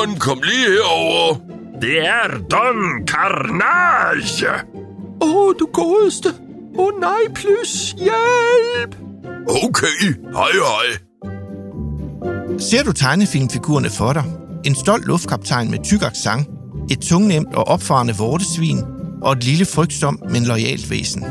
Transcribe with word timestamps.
Don, 0.00 0.16
kom 0.18 0.40
lige 0.42 0.70
herover. 0.72 1.36
Det 1.80 2.06
er 2.06 2.38
Don 2.50 3.06
Carnage. 3.06 4.46
Åh, 5.22 5.36
oh, 5.36 5.54
du 5.60 5.68
godeste. 5.72 6.28
Åh 6.78 6.86
oh, 6.86 7.00
nej, 7.00 7.20
plus. 7.34 7.94
Hjælp! 7.98 8.96
Okay, 9.64 10.14
hej 10.32 10.52
hej. 10.52 10.98
Ser 12.58 12.82
du 12.82 12.92
tegnefilmfigurerne 12.92 13.90
for 13.90 14.12
dig? 14.12 14.24
En 14.64 14.74
stolt 14.74 15.06
luftkaptajn 15.06 15.70
med 15.70 15.78
tyk 15.84 16.02
accent, 16.02 16.48
et 16.90 17.00
tungnemt 17.00 17.54
og 17.54 17.68
opfarende 17.68 18.14
vortesvin 18.16 18.78
og 19.22 19.32
et 19.32 19.44
lille 19.44 19.64
frygtsom, 19.64 20.22
men 20.30 20.44
lojalt 20.44 20.90
væsen. 20.90 21.24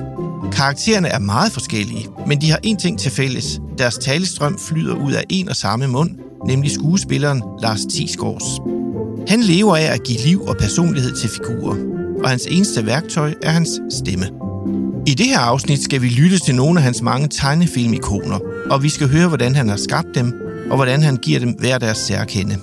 Karaktererne 0.51 1.07
er 1.07 1.19
meget 1.19 1.51
forskellige, 1.51 2.07
men 2.27 2.41
de 2.41 2.49
har 2.49 2.59
én 2.65 2.77
ting 2.77 2.99
til 2.99 3.11
fælles. 3.11 3.59
Deres 3.77 3.97
talestrøm 3.97 4.59
flyder 4.59 4.95
ud 4.95 5.11
af 5.11 5.23
en 5.29 5.49
og 5.49 5.55
samme 5.55 5.87
mund, 5.87 6.09
nemlig 6.47 6.71
skuespilleren 6.71 7.43
Lars 7.61 7.81
Tisgaards. 7.85 8.59
Han 9.27 9.41
lever 9.41 9.75
af 9.75 9.93
at 9.93 10.03
give 10.03 10.19
liv 10.25 10.41
og 10.41 10.57
personlighed 10.57 11.15
til 11.15 11.29
figurer, 11.29 11.77
og 12.23 12.29
hans 12.29 12.47
eneste 12.49 12.85
værktøj 12.85 13.33
er 13.43 13.49
hans 13.49 13.69
stemme. 13.91 14.25
I 15.07 15.13
det 15.13 15.25
her 15.25 15.39
afsnit 15.39 15.83
skal 15.83 16.01
vi 16.01 16.07
lytte 16.07 16.39
til 16.39 16.55
nogle 16.55 16.79
af 16.79 16.83
hans 16.83 17.01
mange 17.01 17.27
tegnefilmikoner, 17.27 18.39
og 18.69 18.83
vi 18.83 18.89
skal 18.89 19.09
høre, 19.09 19.27
hvordan 19.27 19.55
han 19.55 19.69
har 19.69 19.77
skabt 19.77 20.07
dem, 20.15 20.33
og 20.69 20.75
hvordan 20.75 21.03
han 21.03 21.17
giver 21.17 21.39
dem 21.39 21.55
hver 21.59 21.77
deres 21.77 21.97
særkende. 21.97 22.55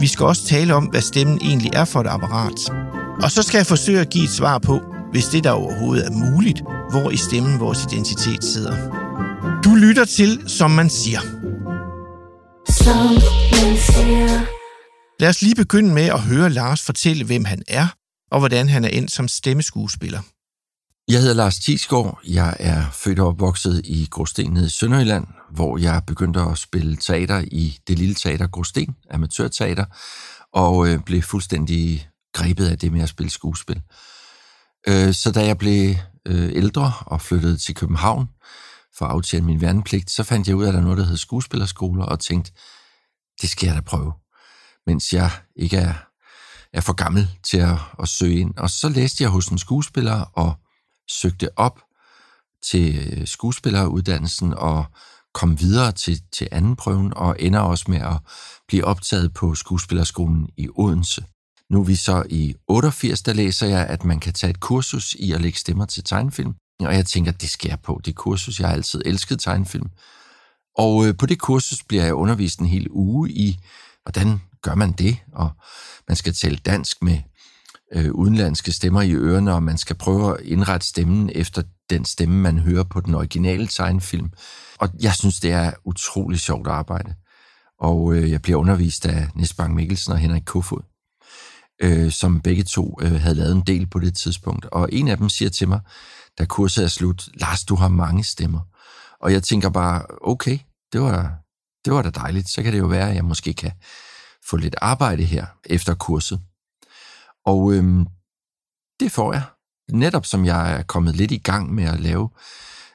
Vi 0.00 0.06
skal 0.06 0.26
også 0.26 0.44
tale 0.44 0.74
om, 0.74 0.84
hvad 0.84 1.00
stemmen 1.00 1.38
egentlig 1.42 1.70
er 1.74 1.84
for 1.84 2.00
et 2.00 2.06
apparat. 2.06 2.72
Og 3.22 3.30
så 3.30 3.42
skal 3.42 3.58
jeg 3.58 3.66
forsøge 3.66 4.00
at 4.00 4.10
give 4.10 4.24
et 4.24 4.30
svar 4.30 4.58
på, 4.58 4.80
hvis 5.12 5.24
det 5.24 5.44
der 5.44 5.50
overhovedet 5.50 6.06
er 6.06 6.10
muligt, 6.10 6.62
hvor 6.90 7.10
i 7.10 7.16
stemmen 7.16 7.60
vores 7.60 7.84
identitet 7.92 8.44
sidder. 8.44 8.74
Du 9.64 9.74
lytter 9.74 10.04
til, 10.04 10.40
som 10.46 10.70
man 10.70 10.90
siger. 10.90 11.20
Som 12.84 13.06
man 13.52 13.76
siger. 13.76 14.46
Lad 15.20 15.28
os 15.28 15.42
lige 15.42 15.54
begynde 15.54 15.94
med 15.94 16.02
at 16.02 16.20
høre 16.20 16.50
Lars 16.50 16.82
fortælle, 16.82 17.24
hvem 17.24 17.44
han 17.44 17.62
er, 17.68 17.86
og 18.30 18.38
hvordan 18.38 18.68
han 18.68 18.84
er 18.84 18.88
endt 18.88 19.12
som 19.12 19.28
stemmeskuespiller. 19.28 20.20
Jeg 21.08 21.20
hedder 21.20 21.34
Lars 21.34 21.58
Tisgaard. 21.58 22.20
Jeg 22.28 22.56
er 22.58 22.84
født 22.92 23.18
og 23.18 23.28
opvokset 23.28 23.80
i 23.84 24.08
Gråsten 24.10 24.56
i 24.56 24.68
Sønderjylland, 24.68 25.26
hvor 25.50 25.78
jeg 25.78 26.02
begyndte 26.06 26.40
at 26.40 26.58
spille 26.58 26.96
teater 26.96 27.44
i 27.52 27.78
det 27.88 27.98
lille 27.98 28.14
teater 28.14 28.46
Gråsten, 28.46 28.96
amatørteater, 29.10 29.84
og 30.52 30.88
øh, 30.88 31.00
blev 31.06 31.22
fuldstændig 31.22 32.08
grebet 32.34 32.66
af 32.66 32.78
det 32.78 32.92
med 32.92 33.02
at 33.02 33.08
spille 33.08 33.30
skuespil. 33.30 33.82
Øh, 34.88 35.14
så 35.14 35.32
da 35.34 35.46
jeg 35.46 35.58
blev 35.58 35.94
øh, 36.26 36.50
ældre 36.54 36.92
og 37.06 37.20
flyttede 37.20 37.56
til 37.56 37.74
København 37.74 38.28
for 38.98 39.06
at 39.06 39.10
aftjene 39.10 39.46
min 39.46 39.60
værnepligt, 39.60 40.10
så 40.10 40.22
fandt 40.22 40.48
jeg 40.48 40.56
ud 40.56 40.64
af, 40.64 40.68
at 40.68 40.74
der 40.74 40.80
er 40.80 40.84
noget, 40.84 40.98
der 40.98 41.04
hedder 41.04 41.18
skuespillerskoler, 41.18 42.04
og 42.04 42.20
tænkte, 42.20 42.52
det 43.40 43.50
skal 43.50 43.66
jeg 43.66 43.76
da 43.76 43.80
prøve, 43.80 44.12
mens 44.86 45.12
jeg 45.12 45.30
ikke 45.56 45.76
er, 45.76 45.94
er 46.72 46.80
for 46.80 46.92
gammel 46.92 47.28
til 47.42 47.58
at, 47.58 47.78
at 48.02 48.08
søge 48.08 48.38
ind. 48.38 48.54
Og 48.56 48.70
så 48.70 48.88
læste 48.88 49.22
jeg 49.22 49.30
hos 49.30 49.48
en 49.48 49.58
skuespiller 49.58 50.20
og 50.32 50.54
søgte 51.10 51.58
op 51.58 51.80
til 52.62 53.22
skuespilleruddannelsen 53.26 54.54
og 54.54 54.84
kom 55.34 55.60
videre 55.60 55.92
til, 55.92 56.22
til 56.32 56.48
anden 56.52 56.76
prøven 56.76 57.14
og 57.16 57.36
ender 57.38 57.60
også 57.60 57.84
med 57.88 58.00
at 58.00 58.16
blive 58.68 58.84
optaget 58.84 59.34
på 59.34 59.54
skuespillerskolen 59.54 60.48
i 60.56 60.68
Odense. 60.76 61.24
Nu 61.70 61.80
er 61.80 61.84
vi 61.84 61.94
så 61.94 62.22
i 62.30 62.54
88, 62.68 63.22
der 63.22 63.32
læser 63.32 63.66
jeg, 63.66 63.86
at 63.86 64.04
man 64.04 64.20
kan 64.20 64.32
tage 64.32 64.50
et 64.50 64.60
kursus 64.60 65.14
i 65.14 65.32
at 65.32 65.40
lægge 65.40 65.58
stemmer 65.58 65.86
til 65.86 66.04
tegnefilm. 66.04 66.54
Og 66.80 66.94
jeg 66.94 67.06
tænker, 67.06 67.32
det 67.32 67.50
skal 67.50 67.68
jeg 67.68 67.80
på. 67.80 68.00
Det 68.04 68.14
kursus, 68.14 68.60
jeg 68.60 68.68
har 68.68 68.74
altid 68.74 69.02
elsket 69.04 69.40
tegnefilm. 69.40 69.90
Og 70.76 71.06
øh, 71.06 71.16
på 71.16 71.26
det 71.26 71.38
kursus 71.38 71.82
bliver 71.82 72.04
jeg 72.04 72.14
undervist 72.14 72.58
en 72.58 72.66
hel 72.66 72.86
uge 72.90 73.30
i, 73.30 73.58
hvordan 74.02 74.40
gør 74.62 74.74
man 74.74 74.92
det? 74.92 75.16
Og 75.32 75.50
man 76.08 76.16
skal 76.16 76.34
tale 76.34 76.56
dansk 76.56 77.02
med 77.02 77.18
øh, 77.94 78.12
udenlandske 78.12 78.72
stemmer 78.72 79.02
i 79.02 79.12
ørerne, 79.12 79.54
og 79.54 79.62
man 79.62 79.78
skal 79.78 79.96
prøve 79.96 80.38
at 80.38 80.44
indrette 80.44 80.86
stemmen 80.86 81.30
efter 81.34 81.62
den 81.90 82.04
stemme, 82.04 82.36
man 82.36 82.58
hører 82.58 82.84
på 82.84 83.00
den 83.00 83.14
originale 83.14 83.66
tegnefilm. 83.66 84.30
Og 84.78 84.88
jeg 85.00 85.14
synes, 85.14 85.40
det 85.40 85.52
er 85.52 85.72
utrolig 85.84 86.40
sjovt 86.40 86.66
arbejde. 86.66 87.14
Og 87.80 88.14
øh, 88.14 88.30
jeg 88.30 88.42
bliver 88.42 88.58
undervist 88.58 89.06
af 89.06 89.28
Nisbang 89.34 89.74
Mikkelsen 89.74 90.12
og 90.12 90.18
Henrik 90.18 90.42
Kofod 90.46 90.82
øh, 91.82 92.10
som 92.10 92.40
begge 92.40 92.62
to 92.62 92.98
øh, 93.02 93.12
havde 93.12 93.34
lavet 93.34 93.52
en 93.52 93.62
del 93.66 93.86
på 93.86 93.98
det 93.98 94.14
tidspunkt. 94.14 94.64
Og 94.64 94.88
en 94.92 95.08
af 95.08 95.16
dem 95.16 95.28
siger 95.28 95.48
til 95.48 95.68
mig, 95.68 95.80
da 96.38 96.44
kurset 96.44 96.84
er 96.84 96.88
slut, 96.88 97.28
Lars, 97.34 97.64
du 97.64 97.74
har 97.74 97.88
mange 97.88 98.24
stemmer. 98.24 98.60
Og 99.20 99.32
jeg 99.32 99.42
tænker 99.42 99.68
bare, 99.70 100.06
okay, 100.20 100.58
det 100.92 101.00
var, 101.00 101.38
det 101.84 101.92
var 101.92 102.02
da 102.02 102.10
dejligt. 102.10 102.48
Så 102.48 102.62
kan 102.62 102.72
det 102.72 102.78
jo 102.78 102.86
være, 102.86 103.08
at 103.08 103.14
jeg 103.14 103.24
måske 103.24 103.54
kan 103.54 103.72
få 104.50 104.56
lidt 104.56 104.76
arbejde 104.80 105.24
her 105.24 105.46
efter 105.64 105.94
kurset. 105.94 106.40
Og 107.46 107.72
øhm, 107.72 108.06
det 109.00 109.12
får 109.12 109.32
jeg. 109.32 109.42
Netop 109.92 110.26
som 110.26 110.44
jeg 110.44 110.72
er 110.72 110.82
kommet 110.82 111.16
lidt 111.16 111.30
i 111.30 111.38
gang 111.38 111.74
med 111.74 111.84
at 111.84 112.00
lave 112.00 112.30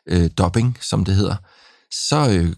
øh, 0.05 0.29
dubbing, 0.37 0.77
som 0.81 1.05
det 1.05 1.15
hedder, 1.15 1.35
så 1.91 2.29
øh, 2.29 2.55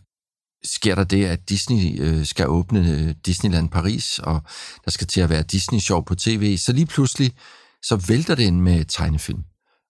sker 0.63 0.95
der 0.95 1.03
det, 1.03 1.25
at 1.25 1.49
Disney 1.49 2.01
øh, 2.01 2.25
skal 2.25 2.47
åbne 2.47 2.79
øh, 2.79 3.15
Disneyland 3.25 3.69
Paris, 3.69 4.19
og 4.19 4.41
der 4.85 4.91
skal 4.91 5.07
til 5.07 5.21
at 5.21 5.29
være 5.29 5.43
Disney-show 5.43 6.01
på 6.01 6.15
tv, 6.15 6.57
så 6.57 6.73
lige 6.73 6.85
pludselig, 6.85 7.35
så 7.83 7.95
vælter 7.95 8.35
det 8.35 8.43
ind 8.43 8.61
med 8.61 8.85
tegnefilm. 8.85 9.43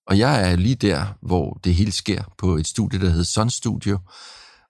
Og 0.08 0.18
jeg 0.18 0.52
er 0.52 0.56
lige 0.56 0.76
der, 0.76 1.06
hvor 1.22 1.60
det 1.64 1.76
hele 1.76 1.92
sker, 1.92 2.24
på 2.38 2.56
et 2.56 2.68
studie, 2.68 3.00
der 3.00 3.10
hedder 3.10 3.24
Sun 3.24 3.50
Studio, 3.50 4.00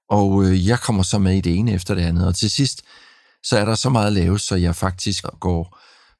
og 0.09 0.43
øh, 0.43 0.67
jeg 0.67 0.79
kommer 0.79 1.03
så 1.03 1.19
med 1.19 1.37
i 1.37 1.41
det 1.41 1.55
ene 1.55 1.73
efter 1.73 1.95
det 1.95 2.01
andet, 2.01 2.27
og 2.27 2.35
til 2.35 2.51
sidst, 2.51 2.81
så 3.43 3.57
er 3.57 3.65
der 3.65 3.75
så 3.75 3.89
meget 3.89 4.13
lavet, 4.13 4.41
så 4.41 4.55
jeg 4.55 4.75
faktisk 4.75 5.25
går 5.39 5.77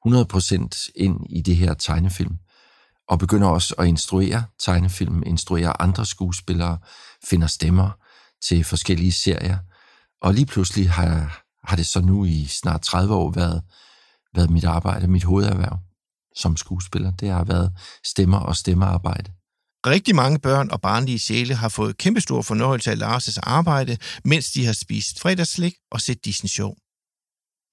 100% 0.08 0.92
ind 0.94 1.26
i 1.30 1.40
det 1.40 1.56
her 1.56 1.74
tegnefilm, 1.74 2.36
og 3.08 3.18
begynder 3.18 3.48
også 3.48 3.74
at 3.78 3.86
instruere 3.86 4.44
tegnefilm, 4.58 5.22
instruere 5.26 5.82
andre 5.82 6.06
skuespillere, 6.06 6.78
finder 7.24 7.46
stemmer 7.46 7.90
til 8.42 8.64
forskellige 8.64 9.12
serier, 9.12 9.58
og 10.22 10.34
lige 10.34 10.46
pludselig 10.46 10.90
har, 10.90 11.42
har 11.64 11.76
det 11.76 11.86
så 11.86 12.00
nu 12.00 12.24
i 12.24 12.46
snart 12.46 12.82
30 12.82 13.14
år 13.14 13.30
været, 13.30 13.62
været 14.34 14.50
mit 14.50 14.64
arbejde, 14.64 15.08
mit 15.08 15.24
hovederhverv 15.24 15.78
som 16.36 16.56
skuespiller. 16.56 17.10
Det 17.10 17.28
har 17.28 17.44
været 17.44 17.72
stemmer 18.04 18.38
og 18.38 18.56
stemmearbejde. 18.56 19.30
Rigtig 19.86 20.14
mange 20.14 20.38
børn 20.38 20.70
og 20.70 20.80
barnlige 20.80 21.18
sjæle 21.18 21.54
har 21.54 21.68
fået 21.68 21.98
kæmpestor 21.98 22.42
fornøjelse 22.42 22.90
af 22.90 22.96
Lars' 22.96 23.38
arbejde, 23.42 23.96
mens 24.24 24.50
de 24.50 24.66
har 24.66 24.72
spist 24.72 25.20
fredagsslik 25.20 25.74
og 25.92 26.00
set 26.00 26.24
Disney-show. 26.24 26.74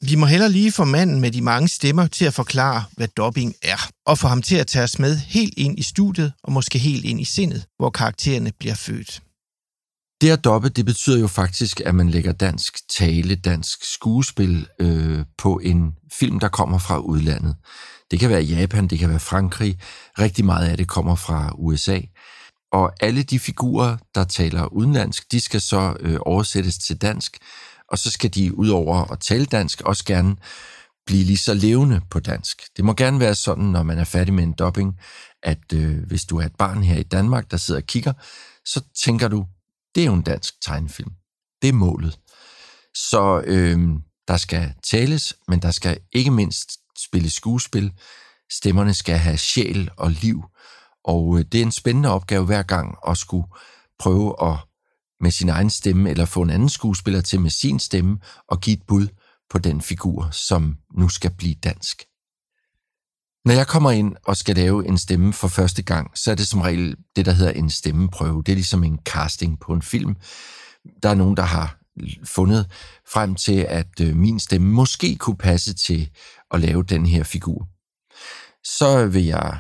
Vi 0.02 0.16
må 0.16 0.25
heller 0.25 0.47
lige 0.47 0.72
få 0.72 0.86
manden 0.86 1.22
med 1.22 1.31
de 1.31 1.42
mange 1.42 1.68
stemmer 1.68 2.08
til 2.08 2.25
at 2.25 2.34
forklare, 2.34 2.84
hvad 2.97 3.08
dobbing 3.08 3.56
er, 3.62 3.90
og 4.06 4.18
få 4.18 4.28
ham 4.28 4.42
til 4.42 4.56
at 4.56 4.68
tage 4.68 4.84
os 4.84 5.00
med 5.00 5.18
helt 5.18 5.53
ind 5.58 5.80
i 5.80 5.84
studiet 5.84 6.34
og 6.44 6.52
måske 6.52 6.80
helt 6.80 7.06
ind 7.06 7.22
i 7.22 7.26
sindet, 7.26 7.66
hvor 7.78 7.90
karaktererne 7.90 8.52
bliver 8.59 8.76
født. 8.76 9.22
Det 10.22 10.30
at 10.30 10.44
dobbe, 10.44 10.70
det 10.70 10.86
betyder 10.86 11.20
jo 11.20 11.28
faktisk, 11.28 11.81
at 11.86 11.96
man 11.96 12.09
lægger 12.09 12.31
dansk 12.31 12.90
tale, 12.97 13.36
dansk 13.36 13.94
skuespil 13.94 14.68
øh, 14.80 15.26
på 15.38 15.59
en 15.64 15.91
film, 16.12 16.40
der 16.40 16.47
kommer 16.47 16.78
fra 16.78 16.97
udlandet. 16.97 17.56
Det 18.12 18.20
kan 18.20 18.30
være 18.30 18.42
Japan, 18.42 18.88
det 18.88 19.00
kan 19.00 19.09
være 19.09 19.20
Frankrig. 19.20 19.80
Rigtig 20.20 20.46
meget 20.46 20.68
af 20.68 20.78
det 20.78 20.88
kommer 20.88 21.16
fra 21.16 21.53
USA. 21.58 22.00
Og 22.72 22.94
alle 23.00 23.24
de 23.24 23.40
figurer, 23.40 23.97
der 24.16 24.24
taler 24.24 24.66
udenlandsk, 24.66 25.31
de 25.31 25.42
skal 25.42 25.62
så 25.62 25.96
øh, 26.00 26.18
oversættes 26.22 26.78
til 26.78 26.97
dansk, 26.97 27.38
og 27.88 27.97
så 27.97 28.12
skal 28.12 28.34
de 28.36 28.58
udover 28.58 29.12
at 29.12 29.20
tale 29.20 29.46
dansk 29.46 29.81
også 29.81 30.06
gerne 30.06 30.36
blive 31.06 31.24
lige 31.24 31.38
så 31.38 31.53
levende 31.53 32.02
på 32.09 32.20
dansk. 32.20 32.62
Det 32.78 32.86
må 32.86 32.94
gerne 32.94 33.20
være 33.20 33.36
sådan, 33.36 33.64
når 33.64 33.84
man 33.84 33.97
er 33.97 34.03
færdig 34.03 34.34
med 34.34 34.44
en 34.44 34.53
dubbing, 34.53 35.00
at 35.44 35.74
øh, 35.74 36.03
hvis 36.08 36.26
du 36.26 36.38
er 36.38 36.46
et 36.46 36.56
barn 36.56 36.84
her 36.84 36.97
i 36.97 37.03
Danmark, 37.03 37.52
der 37.52 37.58
sidder 37.58 37.81
og 37.81 37.88
kigger, 37.88 38.14
så 38.66 38.81
tænker 39.06 39.28
du, 39.28 39.46
det 39.96 40.02
er 40.02 40.06
jo 40.06 40.14
en 40.14 40.22
dansk 40.22 40.62
tegnefilm. 40.62 41.12
Det 41.62 41.68
er 41.68 41.74
målet. 41.74 42.20
Så 42.94 43.41
øh, 43.46 43.90
der 44.28 44.38
skal 44.38 44.73
tales, 44.91 45.34
men 45.47 45.61
der 45.61 45.72
skal 45.72 46.00
ikke 46.14 46.32
mindst 46.32 46.70
spille 47.05 47.29
skuespil. 47.29 47.93
Stemmerne 48.51 48.93
skal 48.93 49.17
have 49.17 49.37
sjæl 49.37 49.90
og 49.97 50.11
liv, 50.11 50.43
og 51.03 51.40
øh, 51.40 51.46
det 51.51 51.61
er 51.61 51.66
en 51.66 51.72
spændende 51.72 52.09
opgave 52.09 52.46
hver 52.46 52.63
gang 52.63 52.97
at 53.07 53.17
skulle 53.17 53.47
prøve 53.99 54.35
at 54.41 54.57
med 55.22 55.31
sin 55.31 55.49
egen 55.49 55.69
stemme, 55.69 56.09
eller 56.09 56.25
få 56.25 56.41
en 56.41 56.49
anden 56.49 56.69
skuespiller 56.69 57.22
til 57.22 57.41
med 57.41 57.49
sin 57.49 57.79
stemme, 57.79 58.17
og 58.47 58.61
give 58.61 58.78
et 58.78 58.84
bud 58.87 59.07
på 59.49 59.57
den 59.57 59.81
figur, 59.81 60.29
som 60.31 60.78
nu 60.97 61.09
skal 61.09 61.31
blive 61.37 61.55
dansk. 61.55 62.03
Når 63.46 63.53
jeg 63.53 63.67
kommer 63.67 63.91
ind 63.91 64.16
og 64.25 64.37
skal 64.37 64.55
lave 64.55 64.87
en 64.87 64.97
stemme 64.97 65.34
for 65.34 65.47
første 65.47 65.81
gang, 65.81 66.17
så 66.17 66.31
er 66.31 66.35
det 66.35 66.47
som 66.47 66.61
regel 66.61 66.96
det, 67.16 67.25
der 67.25 67.31
hedder 67.31 67.51
en 67.51 67.69
stemmeprøve. 67.69 68.43
Det 68.46 68.51
er 68.51 68.55
ligesom 68.55 68.84
en 68.84 68.99
casting 69.05 69.59
på 69.59 69.73
en 69.73 69.81
film. 69.81 70.16
Der 71.03 71.09
er 71.09 71.16
nogen, 71.16 71.37
der 71.37 71.43
har 71.43 71.78
fundet 72.23 72.67
frem 73.13 73.35
til, 73.35 73.66
at 73.69 74.01
øh, 74.01 74.16
min 74.16 74.40
stemme 74.40 74.72
måske 74.72 75.16
kunne 75.16 75.37
passe 75.37 75.73
til 75.73 76.09
at 76.51 76.59
lave 76.59 76.84
den 76.84 77.05
her 77.05 77.23
figur. 77.23 77.67
Så 78.63 79.07
vil 79.07 79.25
jeg 79.25 79.59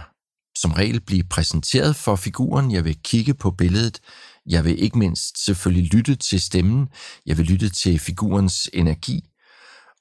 som 0.57 0.71
regel 0.71 0.99
blive 0.99 1.23
præsenteret 1.23 1.95
for 1.95 2.15
figuren. 2.15 2.71
Jeg 2.71 2.85
vil 2.85 2.97
kigge 3.03 3.33
på 3.33 3.51
billedet. 3.51 3.99
Jeg 4.45 4.65
vil 4.65 4.83
ikke 4.83 4.97
mindst 4.97 5.45
selvfølgelig 5.45 5.93
lytte 5.93 6.15
til 6.15 6.41
stemmen. 6.41 6.87
Jeg 7.25 7.37
vil 7.37 7.45
lytte 7.45 7.69
til 7.69 7.99
figurens 7.99 8.69
energi. 8.73 9.29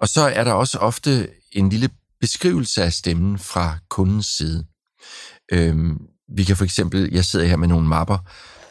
Og 0.01 0.09
så 0.09 0.21
er 0.21 0.45
der 0.45 0.53
også 0.53 0.79
ofte 0.79 1.29
en 1.53 1.69
lille 1.69 1.91
beskrivelse 2.21 2.83
af 2.83 2.93
stemmen 2.93 3.39
fra 3.39 3.79
kundens 3.89 4.27
side. 4.27 4.67
Øhm, 5.53 5.99
vi 6.37 6.45
kan 6.45 6.57
for 6.57 6.65
eksempel, 6.65 7.09
jeg 7.13 7.25
sidder 7.25 7.47
her 7.47 7.57
med 7.57 7.69
nogle 7.69 7.89
mapper 7.89 8.19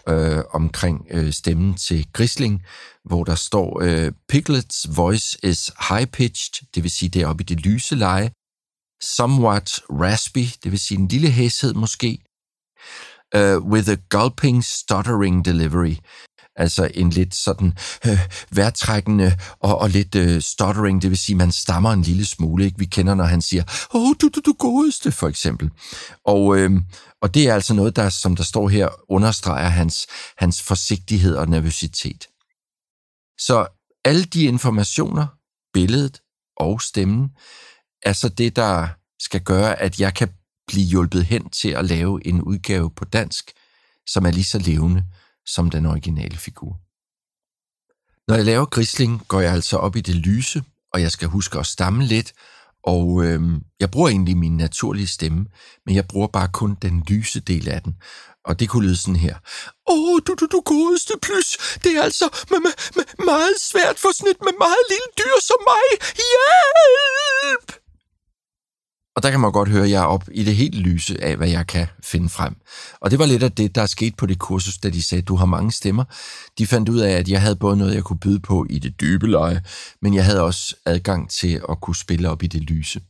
øh, 0.09 0.43
omkring 0.51 1.07
øh, 1.11 1.33
stemmen 1.33 1.75
til 1.75 2.07
Grisling, 2.13 2.63
hvor 3.05 3.23
der 3.23 3.35
står, 3.35 3.81
øh, 3.83 4.11
Piglets 4.29 4.87
voice 4.95 5.37
is 5.43 5.71
high-pitched, 5.79 6.69
det 6.75 6.83
vil 6.83 6.91
sige, 6.91 7.09
det 7.09 7.21
er 7.21 7.27
oppe 7.27 7.43
i 7.43 7.45
det 7.45 7.59
lyse 7.59 7.95
leje, 7.95 8.31
somewhat 9.01 9.79
raspy, 9.89 10.45
det 10.63 10.71
vil 10.71 10.79
sige 10.79 10.99
en 10.99 11.07
lille 11.07 11.29
hæshed 11.29 11.73
måske, 11.73 12.19
uh, 13.35 13.71
with 13.71 13.89
a 13.89 13.95
gulping, 14.09 14.63
stuttering 14.63 15.45
delivery. 15.45 15.95
Altså 16.57 16.91
en 16.93 17.09
lidt 17.09 17.35
sådan 17.35 17.73
øh, 18.07 18.19
værtrækkende 18.51 19.37
og, 19.59 19.77
og 19.77 19.89
lidt 19.89 20.15
øh, 20.15 20.41
stuttering, 20.41 21.01
det 21.01 21.09
vil 21.09 21.17
sige, 21.17 21.35
man 21.35 21.51
stammer 21.51 21.91
en 21.91 22.01
lille 22.01 22.25
smule. 22.25 22.65
Ikke? 22.65 22.79
Vi 22.79 22.85
kender, 22.85 23.15
når 23.15 23.23
han 23.23 23.41
siger, 23.41 23.63
åh, 23.93 24.15
du, 24.21 24.29
du, 24.35 24.41
du 24.45 24.53
godeste, 24.59 25.11
for 25.11 25.27
eksempel. 25.27 25.69
Og, 26.25 26.57
øh, 26.57 26.71
og 27.21 27.33
det 27.33 27.47
er 27.47 27.53
altså 27.53 27.73
noget, 27.73 27.95
der, 27.95 28.09
som 28.09 28.35
der 28.35 28.43
står 28.43 28.69
her, 28.69 28.89
understreger 29.11 29.69
hans, 29.69 30.07
hans 30.37 30.61
forsigtighed 30.61 31.35
og 31.35 31.49
nervøsitet. 31.49 32.27
Så 33.39 33.67
alle 34.05 34.23
de 34.23 34.43
informationer, 34.43 35.27
billedet 35.73 36.21
og 36.57 36.81
stemmen, 36.81 37.29
er 38.03 38.13
så 38.13 38.29
det, 38.29 38.55
der 38.55 38.87
skal 39.19 39.41
gøre, 39.41 39.81
at 39.81 39.99
jeg 39.99 40.13
kan 40.13 40.29
blive 40.67 40.85
hjulpet 40.85 41.25
hen 41.25 41.49
til 41.49 41.69
at 41.69 41.85
lave 41.85 42.27
en 42.27 42.41
udgave 42.41 42.91
på 42.91 43.05
dansk, 43.05 43.51
som 44.07 44.25
er 44.25 44.31
lige 44.31 44.43
så 44.43 44.59
levende 44.59 45.03
som 45.47 45.69
den 45.69 45.85
originale 45.85 46.37
figur. 46.37 46.79
Når 48.27 48.35
jeg 48.35 48.45
laver 48.45 48.65
grisling, 48.65 49.27
går 49.27 49.41
jeg 49.41 49.53
altså 49.53 49.77
op 49.77 49.95
i 49.95 50.01
det 50.01 50.15
lyse, 50.15 50.63
og 50.93 51.01
jeg 51.01 51.11
skal 51.11 51.27
huske 51.27 51.59
at 51.59 51.65
stamme 51.65 52.03
lidt, 52.03 52.33
og 52.83 53.23
øh, 53.25 53.41
jeg 53.79 53.91
bruger 53.91 54.09
egentlig 54.09 54.37
min 54.37 54.57
naturlige 54.57 55.07
stemme, 55.07 55.45
men 55.85 55.95
jeg 55.95 56.07
bruger 56.07 56.27
bare 56.27 56.49
kun 56.53 56.77
den 56.81 57.03
lyse 57.07 57.39
del 57.39 57.69
af 57.69 57.81
den. 57.81 57.95
Og 58.45 58.59
det 58.59 58.69
kunne 58.69 58.87
lyde 58.87 58.97
sådan 58.97 59.15
her. 59.15 59.35
Åh, 59.89 60.13
oh, 60.13 60.19
du, 60.27 60.33
du, 60.39 60.45
du 60.51 60.61
godeste 60.65 61.13
plus. 61.21 61.57
Det 61.83 61.91
er 61.97 62.03
altså 62.03 62.25
med, 62.51 62.59
med, 62.59 62.73
med 62.95 63.05
meget 63.25 63.55
svært 63.69 63.97
for 63.99 64.11
sådan 64.17 64.31
et 64.31 64.41
med 64.47 64.55
meget 64.65 64.83
lille 64.91 65.09
dyr 65.19 65.37
som 65.49 65.59
mig. 65.71 65.87
Hjælp! 66.29 67.86
Og 69.17 69.23
der 69.23 69.31
kan 69.31 69.39
man 69.39 69.51
godt 69.51 69.69
høre, 69.69 69.83
at 69.83 69.89
jeg 69.89 70.01
er 70.01 70.05
op 70.05 70.23
i 70.31 70.43
det 70.43 70.55
helt 70.55 70.75
lyse 70.75 71.23
af, 71.23 71.37
hvad 71.37 71.49
jeg 71.49 71.67
kan 71.67 71.87
finde 72.03 72.29
frem. 72.29 72.55
Og 73.01 73.11
det 73.11 73.19
var 73.19 73.25
lidt 73.25 73.43
af 73.43 73.51
det, 73.51 73.75
der 73.75 73.81
er 73.81 73.85
sket 73.85 74.17
på 74.17 74.25
det 74.25 74.39
kursus, 74.39 74.77
da 74.77 74.89
de 74.89 75.03
sagde, 75.03 75.21
at 75.21 75.27
du 75.27 75.35
har 75.35 75.45
mange 75.45 75.71
stemmer. 75.71 76.03
De 76.57 76.67
fandt 76.67 76.89
ud 76.89 76.99
af, 76.99 77.11
at 77.11 77.27
jeg 77.27 77.41
havde 77.41 77.55
både 77.55 77.77
noget, 77.77 77.95
jeg 77.95 78.03
kunne 78.03 78.19
byde 78.19 78.39
på 78.39 78.65
i 78.69 78.79
det 78.79 79.01
dybe 79.01 79.27
leje, 79.27 79.61
men 80.01 80.13
jeg 80.13 80.25
havde 80.25 80.41
også 80.41 80.75
adgang 80.85 81.29
til 81.29 81.61
at 81.69 81.81
kunne 81.81 81.95
spille 81.95 82.29
op 82.29 82.43
i 82.43 82.47
det 82.47 82.61
lyse. 82.61 83.01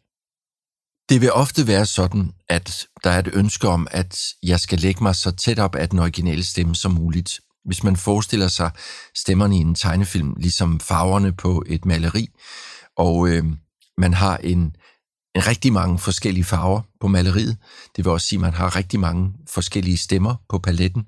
Det 1.09 1.21
vil 1.21 1.31
ofte 1.31 1.67
være 1.67 1.85
sådan, 1.85 2.31
at 2.49 2.85
der 3.03 3.09
er 3.09 3.19
et 3.19 3.29
ønske 3.33 3.67
om, 3.67 3.87
at 3.91 4.19
jeg 4.43 4.59
skal 4.59 4.79
lægge 4.79 5.03
mig 5.03 5.15
så 5.15 5.31
tæt 5.31 5.59
op 5.59 5.75
af 5.75 5.89
den 5.89 5.99
originale 5.99 6.45
stemme 6.45 6.75
som 6.75 6.91
muligt. 6.91 7.39
Hvis 7.65 7.83
man 7.83 7.95
forestiller 7.95 8.47
sig 8.47 8.71
stemmerne 9.15 9.57
i 9.57 9.59
en 9.59 9.75
tegnefilm, 9.75 10.35
ligesom 10.39 10.79
farverne 10.79 11.33
på 11.33 11.63
et 11.65 11.85
maleri, 11.85 12.27
og 12.97 13.29
øh, 13.29 13.45
man 13.97 14.13
har 14.13 14.37
en 14.37 14.75
rigtig 15.35 15.73
mange 15.73 15.99
forskellige 15.99 16.43
farver 16.43 16.81
på 16.99 17.07
maleriet. 17.07 17.57
Det 17.95 18.05
vil 18.05 18.11
også 18.11 18.27
sige, 18.27 18.37
at 18.37 18.41
man 18.41 18.53
har 18.53 18.75
rigtig 18.75 18.99
mange 18.99 19.33
forskellige 19.49 19.97
stemmer 19.97 20.35
på 20.49 20.59
paletten 20.59 21.07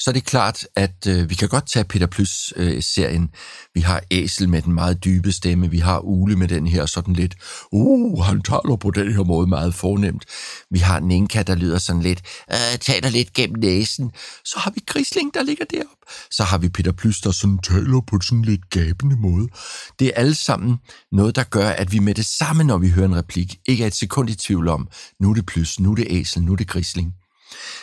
så 0.00 0.10
er 0.10 0.12
det 0.12 0.24
klart, 0.24 0.66
at 0.76 1.06
øh, 1.08 1.30
vi 1.30 1.34
kan 1.34 1.48
godt 1.48 1.66
tage 1.66 1.84
Peter 1.84 2.06
Plus-serien. 2.06 3.22
Øh, 3.22 3.28
vi 3.74 3.80
har 3.80 4.02
Æsel 4.10 4.48
med 4.48 4.62
den 4.62 4.72
meget 4.72 5.04
dybe 5.04 5.32
stemme, 5.32 5.70
vi 5.70 5.78
har 5.78 6.00
Ule 6.00 6.36
med 6.36 6.48
den 6.48 6.66
her 6.66 6.86
sådan 6.86 7.14
lidt, 7.14 7.34
uh, 7.72 8.24
han 8.24 8.42
taler 8.42 8.76
på 8.80 8.90
den 8.90 9.12
her 9.12 9.24
måde 9.24 9.46
meget 9.46 9.74
fornemt. 9.74 10.24
Vi 10.70 10.78
har 10.78 11.00
Ninka, 11.00 11.42
der 11.42 11.54
lyder 11.54 11.78
sådan 11.78 12.02
lidt, 12.02 12.22
øh, 12.52 12.78
taler 12.80 13.08
lidt 13.08 13.32
gennem 13.32 13.58
næsen. 13.58 14.10
Så 14.44 14.58
har 14.58 14.70
vi 14.70 14.80
Grisling, 14.86 15.34
der 15.34 15.42
ligger 15.42 15.64
derop. 15.64 15.98
Så 16.30 16.42
har 16.44 16.58
vi 16.58 16.68
Peter 16.68 16.92
Plus, 16.92 17.20
der 17.20 17.30
sådan 17.30 17.58
taler 17.58 18.00
på 18.00 18.20
sådan 18.22 18.42
lidt 18.42 18.70
gabende 18.70 19.16
måde. 19.16 19.48
Det 19.98 20.06
er 20.06 20.12
alle 20.14 20.34
sammen 20.34 20.76
noget, 21.12 21.36
der 21.36 21.44
gør, 21.44 21.68
at 21.68 21.92
vi 21.92 21.98
med 21.98 22.14
det 22.14 22.26
samme, 22.26 22.64
når 22.64 22.78
vi 22.78 22.88
hører 22.88 23.06
en 23.06 23.16
replik, 23.16 23.58
ikke 23.68 23.82
er 23.82 23.86
et 23.86 23.94
sekund 23.94 24.30
i 24.30 24.34
tvivl 24.34 24.68
om, 24.68 24.88
nu 25.20 25.30
er 25.30 25.34
det 25.34 25.46
Plus, 25.46 25.80
nu 25.80 25.90
er 25.90 25.94
det 25.94 26.06
Æsel, 26.10 26.42
nu 26.42 26.52
er 26.52 26.56
det 26.56 26.68
Grisling. 26.68 27.14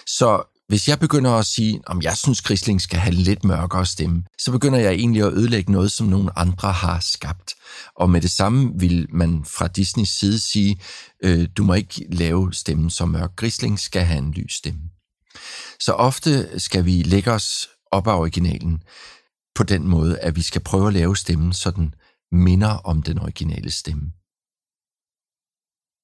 Så 0.08 0.55
hvis 0.68 0.88
jeg 0.88 1.00
begynder 1.00 1.32
at 1.32 1.46
sige, 1.46 1.82
om 1.88 2.02
jeg 2.02 2.18
synes, 2.18 2.42
Grisling 2.42 2.82
skal 2.82 3.00
have 3.00 3.16
lidt 3.16 3.44
mørkere 3.44 3.86
stemme, 3.86 4.24
så 4.38 4.52
begynder 4.52 4.80
jeg 4.80 4.94
egentlig 4.94 5.22
at 5.24 5.34
ødelægge 5.34 5.72
noget, 5.72 5.92
som 5.92 6.08
nogle 6.08 6.40
andre 6.40 6.72
har 6.72 7.00
skabt. 7.00 7.54
Og 7.96 8.10
med 8.10 8.22
det 8.22 8.32
samme 8.32 8.72
vil 8.76 9.08
man 9.10 9.46
fra 9.46 9.68
Disneys 9.68 10.10
side 10.10 10.40
sige, 10.40 10.80
øh, 11.24 11.48
du 11.58 11.64
må 11.64 11.74
ikke 11.74 12.06
lave 12.10 12.54
stemmen 12.54 12.90
så 12.90 13.06
mørk. 13.06 13.36
Grisling 13.36 13.80
skal 13.80 14.02
have 14.02 14.20
en 14.20 14.32
lys 14.32 14.54
stemme. 14.54 14.82
Så 15.80 15.92
ofte 15.92 16.60
skal 16.60 16.86
vi 16.86 17.04
lægge 17.04 17.32
os 17.32 17.70
op 17.92 18.08
af 18.08 18.18
originalen 18.20 18.84
på 19.56 19.64
den 19.64 19.88
måde, 19.88 20.20
at 20.20 20.36
vi 20.36 20.42
skal 20.42 20.62
prøve 20.62 20.88
at 20.88 20.94
lave 20.94 21.18
stemmen, 21.18 21.54
så 21.54 21.72
den 21.72 21.96
minder 22.32 22.70
om 22.70 23.04
den 23.04 23.20
originale 23.20 23.72
stemme. 23.72 24.12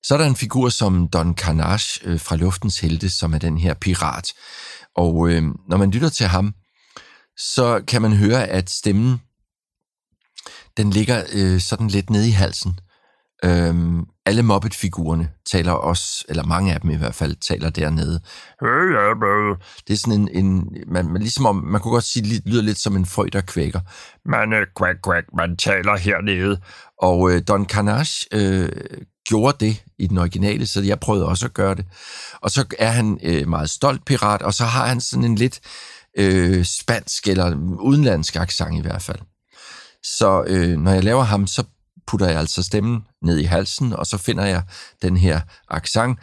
Så 0.04 0.14
er 0.14 0.18
der 0.18 0.26
en 0.26 0.36
figur 0.36 0.70
som 0.70 1.08
Don 1.08 1.36
Carnage 1.36 2.00
øh, 2.04 2.20
fra 2.20 2.36
Luftens 2.36 2.80
Helte, 2.80 3.10
som 3.10 3.34
er 3.34 3.38
den 3.38 3.58
her 3.58 3.74
pirat. 3.74 4.34
Og 4.96 5.30
øh, 5.30 5.44
når 5.70 5.78
man 5.78 5.92
lytter 5.92 6.10
til 6.10 6.26
ham, 6.26 6.54
så 7.38 7.84
kan 7.88 8.02
man 8.02 8.14
høre, 8.14 8.48
at 8.48 8.70
stemmen, 8.70 9.22
den 10.78 10.90
ligger 10.90 11.24
øh, 11.34 11.60
sådan 11.60 11.88
lidt 11.88 12.10
nede 12.10 12.28
i 12.28 12.32
halsen. 12.32 12.80
Øhm, 13.46 14.06
alle 14.26 14.44
Muppet-figurerne 14.44 15.30
taler 15.52 15.72
også, 15.72 16.26
eller 16.30 16.44
mange 16.44 16.74
af 16.74 16.82
dem 16.82 16.90
i 16.90 16.96
hvert 16.98 17.16
fald, 17.16 17.36
taler 17.36 17.70
dernede. 17.70 18.20
Det 19.88 19.94
er 19.94 19.98
sådan 19.98 20.20
en, 20.20 20.30
en 20.46 20.76
man, 20.88 21.08
man, 21.08 21.22
ligesom 21.22 21.46
om, 21.46 21.56
man 21.56 21.82
kunne 21.82 21.92
godt 21.92 22.04
sige, 22.04 22.30
det 22.30 22.42
lyder 22.46 22.62
lidt 22.62 22.78
som 22.78 22.96
en 22.96 23.06
frø, 23.06 23.26
der 23.34 23.42
kvækker. 23.42 23.80
Man, 24.26 24.54
øh, 24.54 24.68
kvæk, 24.76 24.96
kvæk, 25.04 25.24
man 25.38 25.58
taler 25.58 25.98
hernede. 25.98 26.62
Og 27.02 27.32
øh, 27.32 27.42
Don 27.48 27.66
Carnage 27.66 28.28
øh, 28.34 28.70
gjorde 29.28 29.66
det 29.66 29.84
i 30.00 30.08
den 30.08 30.18
originale, 30.18 30.68
så 30.68 30.82
jeg 30.82 31.00
prøvede 31.00 31.26
også 31.26 31.46
at 31.46 31.54
gøre 31.54 31.76
det. 31.76 31.86
Og 32.42 32.52
så 32.52 32.66
er 32.80 32.90
han 32.90 33.20
øh, 33.24 33.48
meget 33.48 33.70
stolt 33.70 34.06
pirat, 34.06 34.42
og 34.42 34.54
så 34.54 34.66
har 34.66 34.88
han 34.88 35.02
sådan 35.02 35.24
en 35.24 35.36
lidt 35.36 35.60
øh, 36.18 36.66
spansk 36.66 37.28
eller 37.28 37.56
udenlandsk 37.80 38.36
accent 38.36 38.78
i 38.78 38.82
hvert 38.82 39.02
fald. 39.02 39.20
Så 40.04 40.44
øh, 40.48 40.78
når 40.78 40.92
jeg 40.92 41.04
laver 41.04 41.24
ham, 41.24 41.48
så 41.48 41.64
putter 42.08 42.28
jeg 42.28 42.40
altså 42.40 42.64
stemmen 42.64 43.04
ned 43.22 43.38
i 43.38 43.44
halsen, 43.44 43.94
og 43.94 44.06
så 44.06 44.18
finder 44.18 44.46
jeg 44.46 44.64
den 45.02 45.18
her 45.18 45.42
accent, 45.70 46.20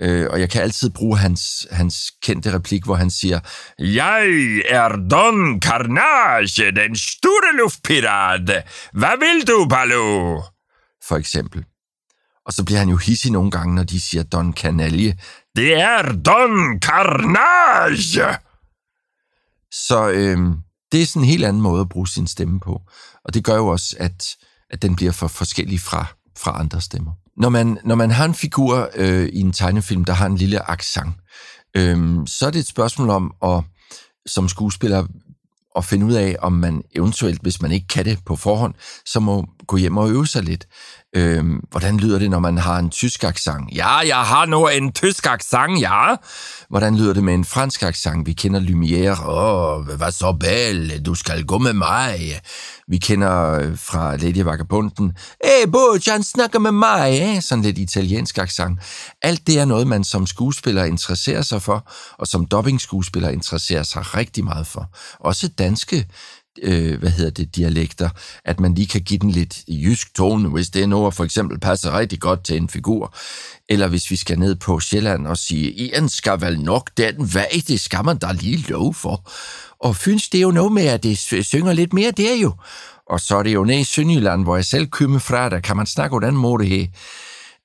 øh, 0.00 0.26
og 0.30 0.40
jeg 0.40 0.50
kan 0.50 0.62
altid 0.62 0.90
bruge 0.90 1.18
hans, 1.18 1.66
hans 1.70 2.12
kendte 2.22 2.54
replik, 2.54 2.84
hvor 2.84 2.94
han 2.94 3.10
siger, 3.10 3.40
Jeg 3.78 4.26
er 4.68 4.88
Don 5.10 5.60
Carnage, 5.60 6.70
den 6.70 6.96
store 6.96 7.56
luftpirat. 7.56 8.64
Hvad 8.92 9.18
vil 9.18 9.46
du, 9.48 9.66
Baloo? 9.68 10.42
For 11.08 11.16
eksempel. 11.16 11.64
Og 12.46 12.52
så 12.52 12.64
bliver 12.64 12.78
han 12.78 12.88
jo 12.88 12.96
hissig 12.96 13.30
nogle 13.30 13.50
gange, 13.50 13.74
når 13.74 13.82
de 13.82 14.00
siger 14.00 14.22
Don 14.22 14.52
Canalje. 14.52 15.18
Det 15.56 15.80
er 15.80 16.02
Don 16.12 16.80
Carnage! 16.80 18.38
Så 19.72 20.10
øh, 20.10 20.38
det 20.92 21.02
er 21.02 21.06
sådan 21.06 21.22
en 21.22 21.28
helt 21.28 21.44
anden 21.44 21.62
måde 21.62 21.80
at 21.80 21.88
bruge 21.88 22.08
sin 22.08 22.26
stemme 22.26 22.60
på. 22.60 22.82
Og 23.24 23.34
det 23.34 23.44
gør 23.44 23.56
jo 23.56 23.66
også, 23.66 23.96
at, 23.98 24.36
at 24.70 24.82
den 24.82 24.96
bliver 24.96 25.12
for 25.12 25.28
forskellig 25.28 25.80
fra, 25.80 26.06
fra 26.38 26.60
andre 26.60 26.80
stemmer. 26.80 27.12
Når 27.36 27.48
man, 27.48 27.78
når 27.84 27.94
man 27.94 28.10
har 28.10 28.24
en 28.24 28.34
figur 28.34 28.90
øh, 28.94 29.28
i 29.28 29.40
en 29.40 29.52
tegnefilm, 29.52 30.04
der 30.04 30.12
har 30.12 30.26
en 30.26 30.36
lille 30.36 30.70
accent, 30.70 31.14
øh, 31.76 32.16
så 32.26 32.46
er 32.46 32.50
det 32.50 32.58
et 32.58 32.66
spørgsmål 32.66 33.10
om 33.10 33.34
at 33.42 33.64
som 34.26 34.48
skuespiller 34.48 35.06
at 35.76 35.84
finde 35.84 36.06
ud 36.06 36.12
af, 36.12 36.36
om 36.40 36.52
man 36.52 36.82
eventuelt, 36.94 37.42
hvis 37.42 37.62
man 37.62 37.72
ikke 37.72 37.86
kan 37.86 38.04
det 38.04 38.18
på 38.26 38.36
forhånd, 38.36 38.74
så 39.04 39.20
må 39.20 39.46
gå 39.66 39.76
hjem 39.76 39.96
og 39.96 40.10
øve 40.10 40.26
sig 40.26 40.42
lidt. 40.42 40.66
Øhm, 41.16 41.60
hvordan 41.70 41.96
lyder 41.96 42.18
det, 42.18 42.30
når 42.30 42.38
man 42.38 42.58
har 42.58 42.78
en 42.78 42.90
tysk 42.90 43.24
accent? 43.24 43.70
Ja, 43.74 43.96
jeg 43.96 44.16
har 44.16 44.46
nu 44.46 44.68
en 44.68 44.92
tysk 44.92 45.26
accent, 45.26 45.80
ja. 45.80 46.16
Hvordan 46.68 46.96
lyder 46.96 47.12
det 47.12 47.24
med 47.24 47.34
en 47.34 47.44
fransk 47.44 47.82
accent? 47.82 48.26
Vi 48.26 48.32
kender 48.32 48.60
Lumière. 48.60 49.28
Åh, 49.28 49.78
oh, 49.78 49.86
hvad 49.86 50.12
så 50.12 50.32
belle, 50.32 50.98
du 50.98 51.14
skal 51.14 51.44
gå 51.44 51.58
med 51.58 51.72
mig. 51.72 52.40
Vi 52.88 52.98
kender 52.98 53.52
øh, 53.52 53.78
fra 53.78 54.16
Lady 54.16 54.42
Vagabunden. 54.42 55.12
Hey, 55.44 55.68
Bojan, 55.72 56.22
snakker 56.22 56.58
med 56.58 56.72
mig. 56.72 57.20
Eh? 57.20 57.42
Sådan 57.42 57.64
lidt 57.64 57.78
italiensk 57.78 58.38
accent. 58.38 58.78
Alt 59.22 59.46
det 59.46 59.58
er 59.58 59.64
noget, 59.64 59.86
man 59.86 60.04
som 60.04 60.26
skuespiller 60.26 60.84
interesserer 60.84 61.42
sig 61.42 61.62
for, 61.62 61.90
og 62.18 62.26
som 62.26 62.46
dobbingskuespiller 62.46 63.28
interesserer 63.28 63.82
sig 63.82 64.16
rigtig 64.16 64.44
meget 64.44 64.66
for. 64.66 64.90
Også 65.20 65.48
danske 65.48 66.06
øh, 66.62 66.98
hvad 66.98 67.10
hedder 67.10 67.30
det, 67.30 67.56
dialekter, 67.56 68.08
at 68.44 68.60
man 68.60 68.74
lige 68.74 68.86
kan 68.86 69.00
give 69.00 69.18
den 69.18 69.30
lidt 69.30 69.62
jysk 69.68 70.14
tone, 70.14 70.48
hvis 70.48 70.70
det 70.70 70.82
er 70.82 70.86
noget, 70.86 71.14
for 71.14 71.24
eksempel 71.24 71.60
passer 71.60 71.98
rigtig 71.98 72.20
godt 72.20 72.44
til 72.44 72.56
en 72.56 72.68
figur. 72.68 73.14
Eller 73.68 73.88
hvis 73.88 74.10
vi 74.10 74.16
skal 74.16 74.38
ned 74.38 74.54
på 74.54 74.80
Sjælland 74.80 75.26
og 75.26 75.38
sige, 75.38 75.72
Ian 75.72 76.08
skal 76.08 76.40
vel 76.40 76.60
nok 76.60 76.90
den 76.96 77.34
vej, 77.34 77.62
det 77.68 77.80
skal 77.80 78.04
man 78.04 78.18
da 78.18 78.32
lige 78.32 78.64
lov 78.68 78.94
for. 78.94 79.30
Og 79.80 79.96
Fyns, 79.96 80.28
det 80.28 80.38
er 80.38 80.42
jo 80.42 80.50
noget 80.50 80.72
med, 80.72 80.86
at 80.86 81.02
det 81.02 81.18
synger 81.18 81.72
lidt 81.72 81.92
mere 81.92 82.10
der 82.10 82.34
jo. 82.34 82.52
Og 83.10 83.20
så 83.20 83.36
er 83.36 83.42
det 83.42 83.54
jo 83.54 83.64
nede 83.64 83.80
i 83.80 83.84
Sønderjylland, 83.84 84.42
hvor 84.42 84.56
jeg 84.56 84.64
selv 84.64 84.86
kommer 84.86 85.18
fra, 85.18 85.48
der 85.48 85.60
kan 85.60 85.76
man 85.76 85.86
snakke 85.86 86.14
på 86.14 86.20
den 86.20 86.36
måde 86.36 86.64
her. 86.64 86.86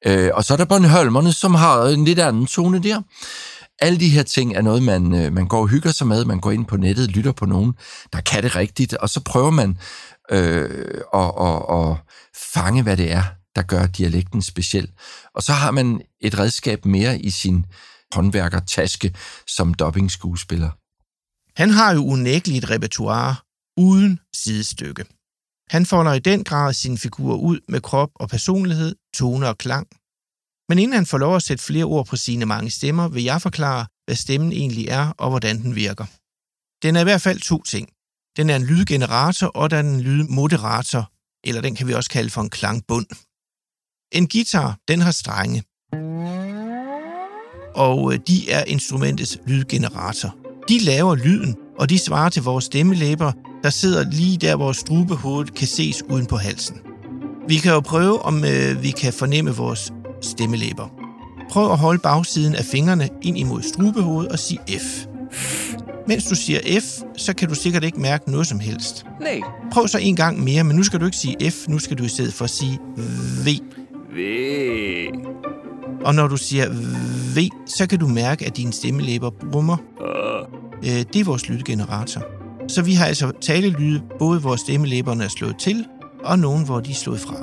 Øh, 0.06 0.30
og 0.34 0.44
så 0.44 0.54
er 0.54 0.58
der 0.58 0.66
Bornholmerne, 0.66 1.34
som 1.34 1.56
har 1.56 1.84
en 1.84 2.06
lidt 2.06 2.20
anden 2.20 2.48
tone 2.48 2.84
der. 2.84 3.02
Alle 3.80 4.00
de 4.00 4.10
her 4.10 4.24
ting 4.24 4.56
er 4.56 4.62
noget, 4.62 4.84
man, 4.84 5.16
øh, 5.16 5.34
man 5.34 5.48
går 5.48 5.62
og 5.62 5.68
hygger 5.68 5.92
sig 5.92 6.08
med. 6.08 6.26
Man 6.26 6.40
går 6.40 6.52
ind 6.52 6.66
på 6.66 6.78
nettet, 6.78 7.12
lytter 7.12 7.32
på 7.32 7.46
nogen, 7.46 7.74
der 8.14 8.22
kan 8.22 8.44
det 8.44 8.56
rigtigt, 8.56 8.94
og 8.94 9.10
så 9.10 9.20
prøver 9.24 9.50
man 9.50 9.78
øh, 10.32 11.02
at, 11.14 11.32
at, 11.42 11.62
at 11.80 11.98
fange, 12.54 12.84
hvad 12.84 12.98
det 12.98 13.12
er, 13.12 13.24
der 13.56 13.62
gør 13.62 13.88
dialekten 13.88 14.42
speciel. 14.42 14.92
Og 15.36 15.44
så 15.44 15.54
har 15.54 15.72
man 15.72 16.02
et 16.22 16.40
redskab 16.40 16.86
mere 16.86 17.20
i 17.20 17.30
sin 17.30 17.66
håndværkertaske 18.14 19.14
som 19.48 19.74
dubbing-skuespiller. 19.74 20.70
Han 21.62 21.70
har 21.70 21.94
jo 21.94 22.06
unægteligt 22.06 22.64
et 22.64 22.70
repertoire 22.70 23.36
uden 23.78 24.20
sidestykke. 24.34 25.06
Han 25.70 25.86
folder 25.86 26.14
i 26.14 26.20
den 26.20 26.44
grad 26.44 26.74
sine 26.74 26.98
figurer 26.98 27.38
ud 27.38 27.60
med 27.68 27.82
krop 27.82 28.10
og 28.16 28.30
personlighed, 28.30 28.96
tone 29.14 29.48
og 29.48 29.58
klang. 29.58 29.88
Men 30.70 30.80
inden 30.80 30.94
han 30.94 31.06
får 31.06 31.18
lov 31.18 31.36
at 31.36 31.44
sætte 31.44 31.64
flere 31.64 31.86
ord 31.86 32.06
på 32.08 32.16
sine 32.16 32.46
mange 32.46 32.72
stemmer, 32.72 33.08
vil 33.08 33.24
jeg 33.24 33.42
forklare, 33.42 33.86
hvad 34.06 34.16
stemmen 34.16 34.52
egentlig 34.52 34.88
er 34.88 35.10
og 35.18 35.30
hvordan 35.30 35.62
den 35.62 35.76
virker. 35.76 36.06
Den 36.84 36.96
er 36.96 37.02
i 37.02 37.04
hvert 37.04 37.22
fald 37.22 37.40
to 37.40 37.64
ting. 37.64 37.90
Den 38.38 38.50
er 38.50 38.56
en 38.56 38.64
lydgenerator, 38.64 39.48
og 39.48 39.70
den 39.70 39.86
er 39.86 39.90
en 39.94 40.02
lydmoderator, 40.02 41.12
eller 41.44 41.62
den 41.62 41.76
kan 41.76 41.88
vi 41.88 41.94
også 41.94 42.10
kalde 42.10 42.30
for 42.30 42.42
en 42.42 42.50
klangbund. 42.50 43.06
En 44.12 44.28
guitar, 44.28 44.78
den 44.88 45.02
har 45.02 45.12
strenge, 45.12 45.64
og 47.76 48.14
øh, 48.14 48.20
de 48.28 48.52
er 48.52 48.64
instrumentets 48.64 49.38
lydgenerator. 49.48 50.36
De 50.70 50.80
laver 50.80 51.16
lyden, 51.16 51.56
og 51.80 51.90
de 51.90 51.98
svarer 52.00 52.30
til 52.30 52.44
vores 52.44 52.66
stemmelæber, 52.66 53.32
der 53.64 53.70
sidder 53.70 54.12
lige 54.12 54.38
der, 54.38 54.56
hvor 54.56 54.72
strubehovedet 54.72 55.56
kan 55.56 55.68
ses 55.68 56.04
uden 56.04 56.26
på 56.26 56.38
halsen. 56.38 56.78
Vi 57.48 57.56
kan 57.56 57.72
jo 57.72 57.80
prøve, 57.80 58.22
om 58.22 58.44
øh, 58.44 58.84
vi 58.84 58.92
kan 58.92 59.14
fornemme 59.14 59.52
vores 59.56 59.92
stemmelæber. 60.22 60.88
Prøv 61.50 61.72
at 61.72 61.78
holde 61.78 62.00
bagsiden 62.00 62.56
af 62.56 62.66
fingrene 62.66 63.10
ind 63.22 63.38
imod 63.38 63.62
strubehovedet 63.62 64.32
og 64.32 64.40
sig 64.40 64.58
F. 64.70 65.06
Mens 66.08 66.26
du 66.26 66.36
siger 66.36 66.60
F, 66.80 66.84
så 67.18 67.36
kan 67.36 67.50
du 67.50 67.56
sikkert 67.56 67.84
ikke 67.84 68.00
mærke 68.00 68.32
noget 68.32 68.48
som 68.48 68.60
helst. 68.60 69.06
Nej. 69.22 69.42
Prøv 69.72 69.88
så 69.88 69.98
en 69.98 70.16
gang 70.16 70.44
mere, 70.44 70.64
men 70.64 70.76
nu 70.76 70.84
skal 70.84 71.00
du 71.00 71.06
ikke 71.06 71.18
sige 71.18 71.52
F, 71.52 71.68
nu 71.68 71.80
skal 71.80 71.98
du 71.98 72.04
i 72.04 72.08
stedet 72.08 72.34
for 72.34 72.48
sige 72.48 72.80
V. 73.46 73.48
V. 74.16 74.20
Og 76.06 76.16
når 76.16 76.28
du 76.28 76.38
siger 76.38 76.70
V, 77.36 77.50
så 77.66 77.88
kan 77.90 78.00
du 78.00 78.08
mærke, 78.08 78.46
at 78.46 78.58
dine 78.58 78.74
stemmelæber 78.74 79.30
brummer. 79.52 79.78
Øh, 80.84 81.06
det 81.14 81.16
er 81.16 81.24
vores 81.24 81.50
lydgenerator. 81.50 82.22
Så 82.68 82.82
vi 82.82 82.94
har 82.94 83.06
altså 83.06 83.32
talelyde, 83.42 84.02
både 84.20 84.40
hvor 84.40 84.56
stemmelæberne 84.56 85.24
er 85.24 85.28
slået 85.28 85.56
til, 85.60 85.86
og 86.24 86.40
nogen, 86.40 86.66
hvor 86.66 86.80
de 86.80 86.92
er 86.92 86.96
slået 86.96 87.20
fra. 87.20 87.36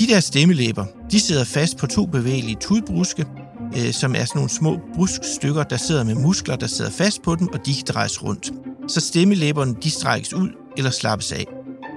De 0.00 0.06
der 0.06 0.20
stemmelæber, 0.20 0.84
de 1.10 1.20
sidder 1.20 1.44
fast 1.44 1.76
på 1.76 1.86
to 1.86 2.06
bevægelige 2.06 2.56
tudbruske, 2.60 3.26
øh, 3.76 3.92
som 3.92 4.14
er 4.14 4.24
sådan 4.24 4.38
nogle 4.38 4.50
små 4.50 4.78
bruskstykker, 4.94 5.62
der 5.62 5.76
sidder 5.76 6.04
med 6.04 6.14
muskler, 6.14 6.56
der 6.56 6.66
sidder 6.66 6.90
fast 6.90 7.22
på 7.22 7.34
dem, 7.34 7.48
og 7.52 7.66
de 7.66 7.74
kan 7.74 7.84
drejes 7.88 8.22
rundt. 8.22 8.52
Så 8.88 9.00
stemmelæberne, 9.00 9.74
de 9.82 9.90
strækkes 9.90 10.34
ud 10.34 10.48
eller 10.76 10.90
slappes 10.90 11.32
af. 11.32 11.46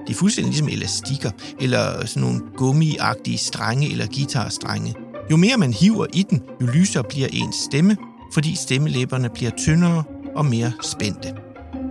Det 0.06 0.14
er 0.14 0.18
fuldstændig 0.18 0.50
ligesom 0.50 0.68
elastikker, 0.68 1.30
eller 1.60 2.06
sådan 2.06 2.22
nogle 2.22 2.40
gummiagtige 2.56 3.38
strenge 3.38 3.90
eller 3.90 4.06
guitarstrenge. 4.06 4.94
Jo 5.30 5.36
mere 5.36 5.56
man 5.56 5.72
hiver 5.72 6.06
i 6.12 6.22
den, 6.30 6.42
jo 6.60 6.66
lysere 6.66 7.04
bliver 7.04 7.28
ens 7.32 7.56
stemme, 7.56 7.96
fordi 8.34 8.54
stemmelæberne 8.54 9.28
bliver 9.34 9.50
tyndere 9.50 10.02
og 10.36 10.46
mere 10.46 10.72
spændte. 10.82 11.34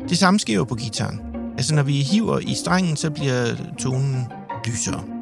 Det 0.09 0.17
samme 0.17 0.39
sker 0.39 0.55
jo 0.55 0.63
på 0.63 0.75
gitaren. 0.75 1.19
Altså 1.57 1.75
når 1.75 1.83
vi 1.83 2.01
hiver 2.01 2.39
i 2.39 2.53
strengen, 2.53 2.97
så 2.97 3.09
bliver 3.09 3.55
tonen 3.79 4.25
lysere. 4.65 5.12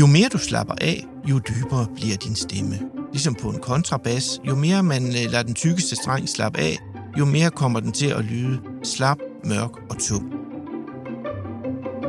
Jo 0.00 0.06
mere 0.06 0.28
du 0.28 0.38
slapper 0.38 0.74
af, 0.80 1.06
jo 1.30 1.38
dybere 1.38 1.86
bliver 1.94 2.16
din 2.16 2.34
stemme. 2.34 2.78
Ligesom 3.12 3.34
på 3.34 3.48
en 3.48 3.58
kontrabas, 3.58 4.40
jo 4.44 4.54
mere 4.54 4.82
man 4.82 5.06
øh, 5.06 5.12
lader 5.12 5.42
den 5.42 5.54
tykkeste 5.54 5.96
streng 5.96 6.28
slappe 6.28 6.58
af, 6.58 6.78
jo 7.18 7.24
mere 7.24 7.50
kommer 7.50 7.80
den 7.80 7.92
til 7.92 8.06
at 8.06 8.24
lyde 8.24 8.60
slap, 8.82 9.18
mørk 9.44 9.70
og 9.90 9.98
tung. 9.98 10.32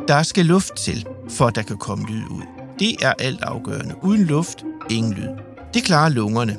Der 0.07 0.23
skal 0.23 0.45
luft 0.45 0.75
til, 0.77 1.07
for 1.29 1.47
at 1.47 1.55
der 1.55 1.61
kan 1.61 1.77
komme 1.77 2.05
lyd 2.05 2.23
ud. 2.31 2.41
Det 2.79 2.95
er 3.01 3.13
alt 3.19 3.41
afgørende. 3.41 3.95
Uden 4.03 4.23
luft, 4.23 4.65
ingen 4.89 5.13
lyd. 5.13 5.27
Det 5.73 5.83
klarer 5.83 6.09
lungerne. 6.09 6.57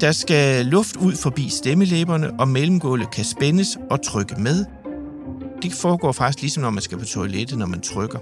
Der 0.00 0.12
skal 0.12 0.66
luft 0.66 0.96
ud 0.96 1.16
forbi 1.16 1.48
stemmelæberne, 1.48 2.40
og 2.40 2.48
mellemgulvet 2.48 3.10
kan 3.10 3.24
spændes 3.24 3.78
og 3.90 4.04
trykke 4.04 4.34
med. 4.38 4.64
Det 5.62 5.72
foregår 5.72 6.12
faktisk 6.12 6.40
ligesom 6.42 6.62
når 6.62 6.70
man 6.70 6.82
skal 6.82 6.98
på 6.98 7.04
toilettet, 7.04 7.58
når 7.58 7.66
man 7.66 7.80
trykker. 7.80 8.18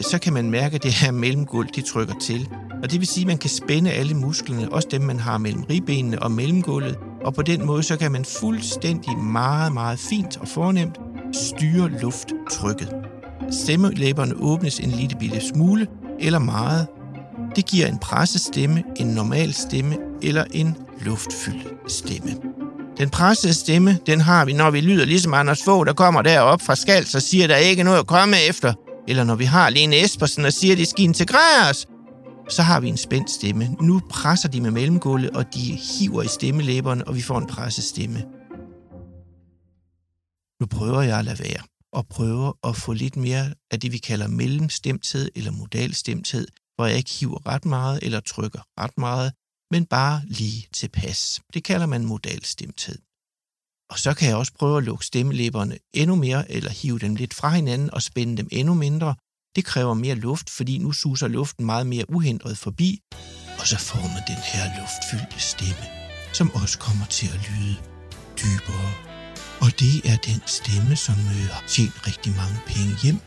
Så 0.00 0.18
kan 0.18 0.32
man 0.32 0.50
mærke, 0.50 0.74
at 0.74 0.82
det 0.82 0.92
her 0.92 1.10
mellemgulv, 1.10 1.68
de 1.74 1.80
trykker 1.80 2.14
til. 2.20 2.48
Og 2.82 2.90
det 2.90 3.00
vil 3.00 3.08
sige, 3.08 3.22
at 3.22 3.26
man 3.26 3.38
kan 3.38 3.50
spænde 3.50 3.90
alle 3.90 4.14
musklerne, 4.14 4.72
også 4.72 4.88
dem, 4.90 5.02
man 5.02 5.18
har 5.18 5.38
mellem 5.38 5.62
ribbenene 5.62 6.22
og 6.22 6.32
mellemgulvet. 6.32 6.96
Og 7.24 7.34
på 7.34 7.42
den 7.42 7.66
måde, 7.66 7.82
så 7.82 7.96
kan 7.96 8.12
man 8.12 8.24
fuldstændig 8.40 9.18
meget, 9.18 9.72
meget 9.72 9.98
fint 9.98 10.36
og 10.36 10.48
fornemt 10.48 10.98
styre 11.32 11.90
lufttrykket. 12.02 12.88
Stemmelæberne 13.50 14.34
åbnes 14.34 14.80
en 14.80 14.90
lille 14.90 15.16
bitte 15.18 15.40
smule 15.48 15.86
eller 16.20 16.38
meget. 16.38 16.86
Det 17.56 17.66
giver 17.66 17.86
en 17.86 17.98
pressestemme, 17.98 18.84
en 18.96 19.06
normal 19.06 19.54
stemme 19.54 19.96
eller 20.22 20.44
en 20.50 20.76
luftfyldt 21.00 21.92
stemme. 21.92 22.30
Den 22.98 23.10
pressede 23.10 23.54
stemme, 23.54 23.98
den 24.06 24.20
har 24.20 24.44
vi, 24.44 24.52
når 24.52 24.70
vi 24.70 24.80
lyder 24.80 25.04
ligesom 25.04 25.34
Anders 25.34 25.62
Fogh, 25.64 25.86
der 25.86 25.92
kommer 25.92 26.22
derop 26.22 26.62
fra 26.62 26.76
Skals 26.76 27.08
så 27.08 27.20
siger, 27.20 27.46
der 27.46 27.56
ikke 27.56 27.82
noget 27.82 27.98
at 27.98 28.06
komme 28.06 28.36
efter. 28.48 28.72
Eller 29.08 29.24
når 29.24 29.34
vi 29.34 29.44
har 29.44 29.70
Lene 29.70 30.04
Espersen 30.04 30.44
og 30.44 30.52
siger, 30.52 30.72
at 30.74 30.78
de 30.78 30.86
skal 30.86 31.04
integreres. 31.04 31.86
Så 32.48 32.62
har 32.62 32.80
vi 32.80 32.88
en 32.88 32.96
spændt 32.96 33.30
stemme. 33.30 33.76
Nu 33.80 34.00
presser 34.10 34.48
de 34.48 34.60
med 34.60 34.70
mellemgulvet, 34.70 35.30
og 35.30 35.54
de 35.54 35.60
hiver 35.60 36.22
i 36.22 36.28
stemmelæberne, 36.28 37.08
og 37.08 37.14
vi 37.14 37.22
får 37.22 37.38
en 37.38 37.46
presset 37.46 37.84
stemme. 37.84 38.18
Nu 40.60 40.66
prøver 40.66 41.02
jeg 41.02 41.18
at 41.18 41.24
lade 41.24 41.38
være 41.38 41.62
og 41.92 42.06
prøver 42.06 42.68
at 42.68 42.76
få 42.76 42.92
lidt 42.92 43.16
mere 43.16 43.54
af 43.70 43.80
det, 43.80 43.92
vi 43.92 43.98
kalder 43.98 44.28
mellemstemthed 44.28 45.30
eller 45.36 45.50
modalstemthed, 45.50 46.48
hvor 46.76 46.86
jeg 46.86 46.96
ikke 46.96 47.10
hiver 47.10 47.46
ret 47.46 47.64
meget 47.64 47.98
eller 48.02 48.20
trykker 48.20 48.60
ret 48.80 48.98
meget, 48.98 49.32
men 49.70 49.84
bare 49.84 50.22
lige 50.26 50.68
tilpas. 50.72 51.40
Det 51.54 51.64
kalder 51.64 51.86
man 51.86 52.04
modalstemthed. 52.04 53.07
Og 53.90 53.98
så 53.98 54.14
kan 54.14 54.28
jeg 54.28 54.36
også 54.36 54.52
prøve 54.58 54.78
at 54.78 54.84
lukke 54.84 55.06
stemmelæberne 55.06 55.78
endnu 55.92 56.16
mere, 56.16 56.52
eller 56.52 56.70
hive 56.70 56.98
dem 56.98 57.14
lidt 57.14 57.34
fra 57.34 57.50
hinanden 57.50 57.94
og 57.94 58.02
spænde 58.02 58.36
dem 58.36 58.48
endnu 58.52 58.74
mindre. 58.74 59.14
Det 59.56 59.64
kræver 59.64 59.94
mere 59.94 60.14
luft, 60.14 60.50
fordi 60.50 60.78
nu 60.78 60.92
suser 60.92 61.28
luften 61.28 61.66
meget 61.66 61.86
mere 61.86 62.04
uhindret 62.08 62.58
forbi, 62.58 63.00
og 63.60 63.66
så 63.66 63.78
får 63.78 64.02
man 64.14 64.22
den 64.26 64.40
her 64.52 64.64
luftfyldte 64.78 65.40
stemme, 65.40 65.84
som 66.32 66.50
også 66.54 66.78
kommer 66.78 67.06
til 67.06 67.26
at 67.26 67.50
lyde 67.50 67.76
dybere. 68.42 68.90
Og 69.60 69.70
det 69.80 69.94
er 70.10 70.16
den 70.16 70.40
stemme, 70.46 70.96
som 70.96 71.14
øh, 71.14 71.48
har 71.54 71.64
tjent 71.68 72.06
rigtig 72.06 72.32
mange 72.36 72.58
penge 72.66 72.92
hjem 73.02 73.18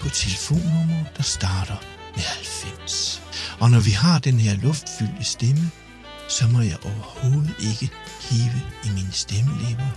på 0.00 0.08
telefonnummer, 0.08 1.04
der 1.16 1.22
starter 1.22 1.78
med 2.16 2.22
90. 2.22 3.22
Og 3.60 3.70
når 3.70 3.80
vi 3.80 3.90
har 3.90 4.18
den 4.18 4.38
her 4.44 4.54
luftfyldte 4.56 5.24
stemme, 5.24 5.70
så 6.28 6.48
må 6.48 6.60
jeg 6.60 6.78
overhovedet 6.84 7.54
ikke 7.70 7.90
hive 8.20 8.60
i 8.84 8.88
mine 8.88 9.12
stemmelæber. 9.12 9.90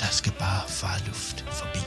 Der 0.00 0.10
skal 0.10 0.32
bare 0.38 0.68
far 0.68 1.02
luft 1.06 1.44
forbi. 1.52 1.84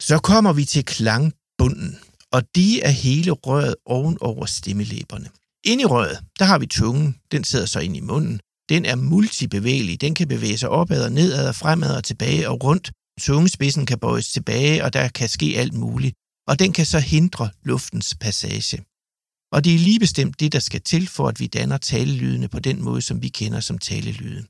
Så 0.00 0.18
kommer 0.18 0.52
vi 0.52 0.64
til 0.64 0.84
klangbunden, 0.84 1.98
og 2.32 2.42
det 2.54 2.86
er 2.86 2.90
hele 2.90 3.30
røret 3.30 3.74
oven 3.86 4.18
over 4.20 4.46
stemmelæberne. 4.46 5.28
Inde 5.64 5.82
i 5.82 5.86
røret, 5.86 6.18
der 6.38 6.44
har 6.44 6.58
vi 6.58 6.66
tungen, 6.66 7.16
den 7.32 7.44
sidder 7.44 7.66
så 7.66 7.80
ind 7.80 7.96
i 7.96 8.00
munden. 8.00 8.40
Den 8.68 8.84
er 8.84 8.96
multibevægelig, 8.96 10.00
den 10.00 10.14
kan 10.14 10.28
bevæge 10.28 10.58
sig 10.58 10.68
opad 10.68 11.04
og 11.04 11.12
nedad 11.12 11.48
og 11.48 11.54
fremad 11.54 11.96
og 11.96 12.04
tilbage 12.04 12.48
og 12.48 12.64
rundt. 12.64 12.92
Tungespidsen 13.20 13.86
kan 13.86 13.98
bøjes 13.98 14.28
tilbage, 14.28 14.84
og 14.84 14.92
der 14.92 15.08
kan 15.08 15.28
ske 15.28 15.54
alt 15.56 15.74
muligt, 15.74 16.14
og 16.48 16.58
den 16.58 16.72
kan 16.72 16.86
så 16.86 16.98
hindre 16.98 17.50
luftens 17.62 18.14
passage. 18.20 18.84
Og 19.52 19.64
det 19.64 19.74
er 19.74 19.78
lige 19.78 20.00
bestemt 20.00 20.40
det, 20.40 20.52
der 20.52 20.58
skal 20.58 20.80
til, 20.80 21.06
for 21.06 21.28
at 21.28 21.40
vi 21.40 21.46
danner 21.46 21.76
talelydene 21.76 22.48
på 22.48 22.58
den 22.58 22.82
måde, 22.82 23.02
som 23.02 23.22
vi 23.22 23.28
kender 23.28 23.60
som 23.60 23.78
talelyde. 23.78 24.42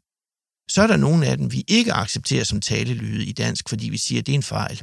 Så 0.71 0.83
er 0.83 0.87
der 0.87 0.97
nogle 0.97 1.27
af 1.27 1.37
dem, 1.37 1.53
vi 1.53 1.65
ikke 1.69 1.93
accepterer 1.93 2.45
som 2.45 2.61
talelyde 2.61 3.27
i 3.27 3.33
dansk, 3.33 3.69
fordi 3.69 3.89
vi 3.89 3.97
siger, 3.97 4.21
at 4.21 4.27
det 4.27 4.33
er 4.33 4.37
en 4.37 4.43
fejl. 4.43 4.83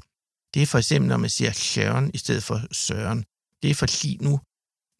Det 0.53 0.61
er 0.61 0.65
for 0.65 0.77
eksempel, 0.77 1.09
når 1.09 1.17
man 1.17 1.29
siger 1.29 1.51
Søren 1.51 2.11
i 2.13 2.17
stedet 2.17 2.43
for 2.43 2.61
Søren. 2.71 3.23
Det 3.61 3.69
er 3.71 3.75
fordi, 3.75 4.17
nu, 4.21 4.39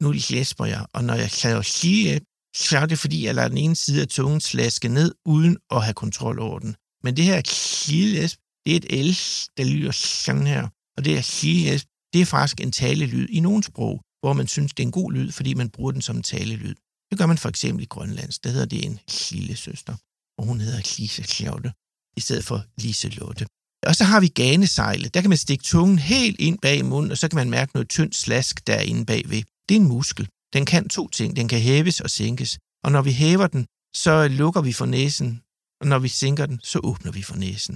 nu 0.01 0.11
læsper 0.29 0.65
jeg, 0.65 0.85
og 0.93 1.03
når 1.03 1.13
jeg 1.13 1.31
siger 1.31 1.61
sige, 1.61 2.13
øh, 2.13 2.21
så 2.55 2.77
er 2.77 2.85
det 2.85 2.99
fordi, 2.99 3.25
jeg 3.25 3.35
lader 3.35 3.47
den 3.47 3.57
ene 3.57 3.75
side 3.75 4.01
af 4.01 4.07
tungen 4.07 4.41
slaske 4.41 4.87
ned, 4.87 5.15
uden 5.25 5.57
at 5.71 5.83
have 5.83 5.93
kontrol 5.93 6.39
over 6.39 6.59
den. 6.59 6.75
Men 7.03 7.17
det 7.17 7.25
her 7.25 7.41
kilæsp, 7.45 8.39
det 8.65 8.71
er 8.73 8.77
et 8.77 9.05
L, 9.05 9.09
der 9.57 9.63
lyder 9.63 9.91
sådan 9.91 10.47
her. 10.47 10.67
Og 10.97 11.05
det 11.05 11.13
her 11.13 11.21
kilæsp, 11.21 11.87
det 12.13 12.21
er 12.21 12.25
faktisk 12.25 12.61
en 12.61 12.71
talelyd 12.71 13.27
i 13.29 13.39
nogle 13.39 13.63
sprog, 13.63 14.01
hvor 14.23 14.33
man 14.33 14.47
synes, 14.47 14.73
det 14.73 14.83
er 14.83 14.87
en 14.87 14.91
god 14.91 15.11
lyd, 15.11 15.31
fordi 15.31 15.53
man 15.53 15.69
bruger 15.69 15.91
den 15.91 16.01
som 16.01 16.15
en 16.17 16.23
talelyd. 16.23 16.75
Det 17.09 17.17
gør 17.19 17.25
man 17.25 17.37
for 17.37 17.49
eksempel 17.49 17.83
i 17.83 17.85
Grønlands. 17.85 18.39
Der 18.39 18.49
hedder 18.49 18.65
det 18.65 18.85
en 18.85 18.99
lille 19.31 19.55
søster, 19.55 19.95
og 20.37 20.45
hun 20.45 20.59
hedder 20.61 20.81
Klise 20.81 21.23
Kjavle. 21.23 21.73
i 22.17 22.19
stedet 22.19 22.45
for 22.45 22.65
Liselotte. 22.77 23.45
Og 23.89 23.95
så 23.95 24.03
har 24.03 24.19
vi 24.19 24.27
ganesejlet. 24.27 25.13
Der 25.13 25.21
kan 25.21 25.29
man 25.29 25.37
stikke 25.37 25.63
tungen 25.63 25.99
helt 25.99 26.39
ind 26.39 26.59
bag 26.59 26.85
munden, 26.85 27.11
og 27.11 27.17
så 27.17 27.27
kan 27.29 27.35
man 27.35 27.49
mærke 27.49 27.71
noget 27.73 27.89
tyndt 27.89 28.15
slask 28.15 28.67
derinde 28.67 29.05
bagved. 29.05 29.43
Det 29.69 29.75
er 29.75 29.79
en 29.79 29.87
muskel. 29.87 30.27
Den 30.53 30.65
kan 30.65 30.89
to 30.89 31.07
ting. 31.07 31.35
Den 31.35 31.47
kan 31.47 31.59
hæves 31.59 32.01
og 32.01 32.09
sænkes. 32.09 32.57
Og 32.83 32.91
når 32.91 33.01
vi 33.01 33.11
hæver 33.11 33.47
den, 33.47 33.65
så 33.95 34.27
lukker 34.27 34.61
vi 34.61 34.73
for 34.73 34.85
næsen, 34.85 35.41
og 35.81 35.87
når 35.87 35.99
vi 35.99 36.07
sænker 36.07 36.45
den, 36.45 36.59
så 36.63 36.79
åbner 36.83 37.11
vi 37.11 37.21
for 37.21 37.35
næsen. 37.35 37.75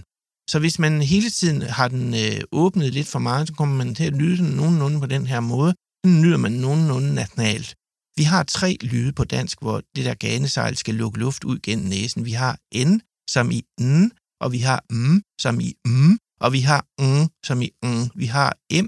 Så 0.49 0.59
hvis 0.59 0.79
man 0.79 1.01
hele 1.01 1.29
tiden 1.29 1.61
har 1.61 1.87
den 1.87 2.13
øh, 2.13 2.41
åbnet 2.51 2.93
lidt 2.93 3.07
for 3.07 3.19
meget, 3.19 3.47
så 3.47 3.53
kommer 3.53 3.75
man 3.75 3.95
til 3.95 4.03
at 4.03 4.13
lyde 4.13 4.37
den 4.37 4.51
nogenlunde 4.55 4.99
på 4.99 5.05
den 5.05 5.27
her 5.27 5.39
måde. 5.39 5.73
Den 6.07 6.21
nyder 6.21 6.37
man 6.37 6.51
nogenlunde 6.51 7.13
nationalt. 7.13 7.75
Vi 8.17 8.23
har 8.23 8.43
tre 8.43 8.77
lyde 8.81 9.13
på 9.13 9.23
dansk, 9.23 9.61
hvor 9.61 9.81
det 9.95 10.05
der 10.05 10.13
ganesejl 10.13 10.77
skal 10.77 10.95
lukke 10.95 11.19
luft 11.19 11.43
ud 11.43 11.59
gennem 11.59 11.87
næsen. 11.87 12.25
Vi 12.25 12.31
har 12.31 12.59
N, 12.75 13.01
som 13.29 13.51
i 13.51 13.61
N, 13.81 14.11
og 14.41 14.51
vi 14.51 14.57
har 14.57 14.79
M, 14.93 15.21
som 15.41 15.59
i 15.59 15.73
M, 15.85 16.11
og 16.39 16.53
vi 16.53 16.59
har 16.59 16.81
N, 17.01 17.29
som 17.45 17.61
i 17.61 17.69
N. 17.85 18.11
Vi 18.15 18.25
har 18.25 18.57
M, 18.83 18.87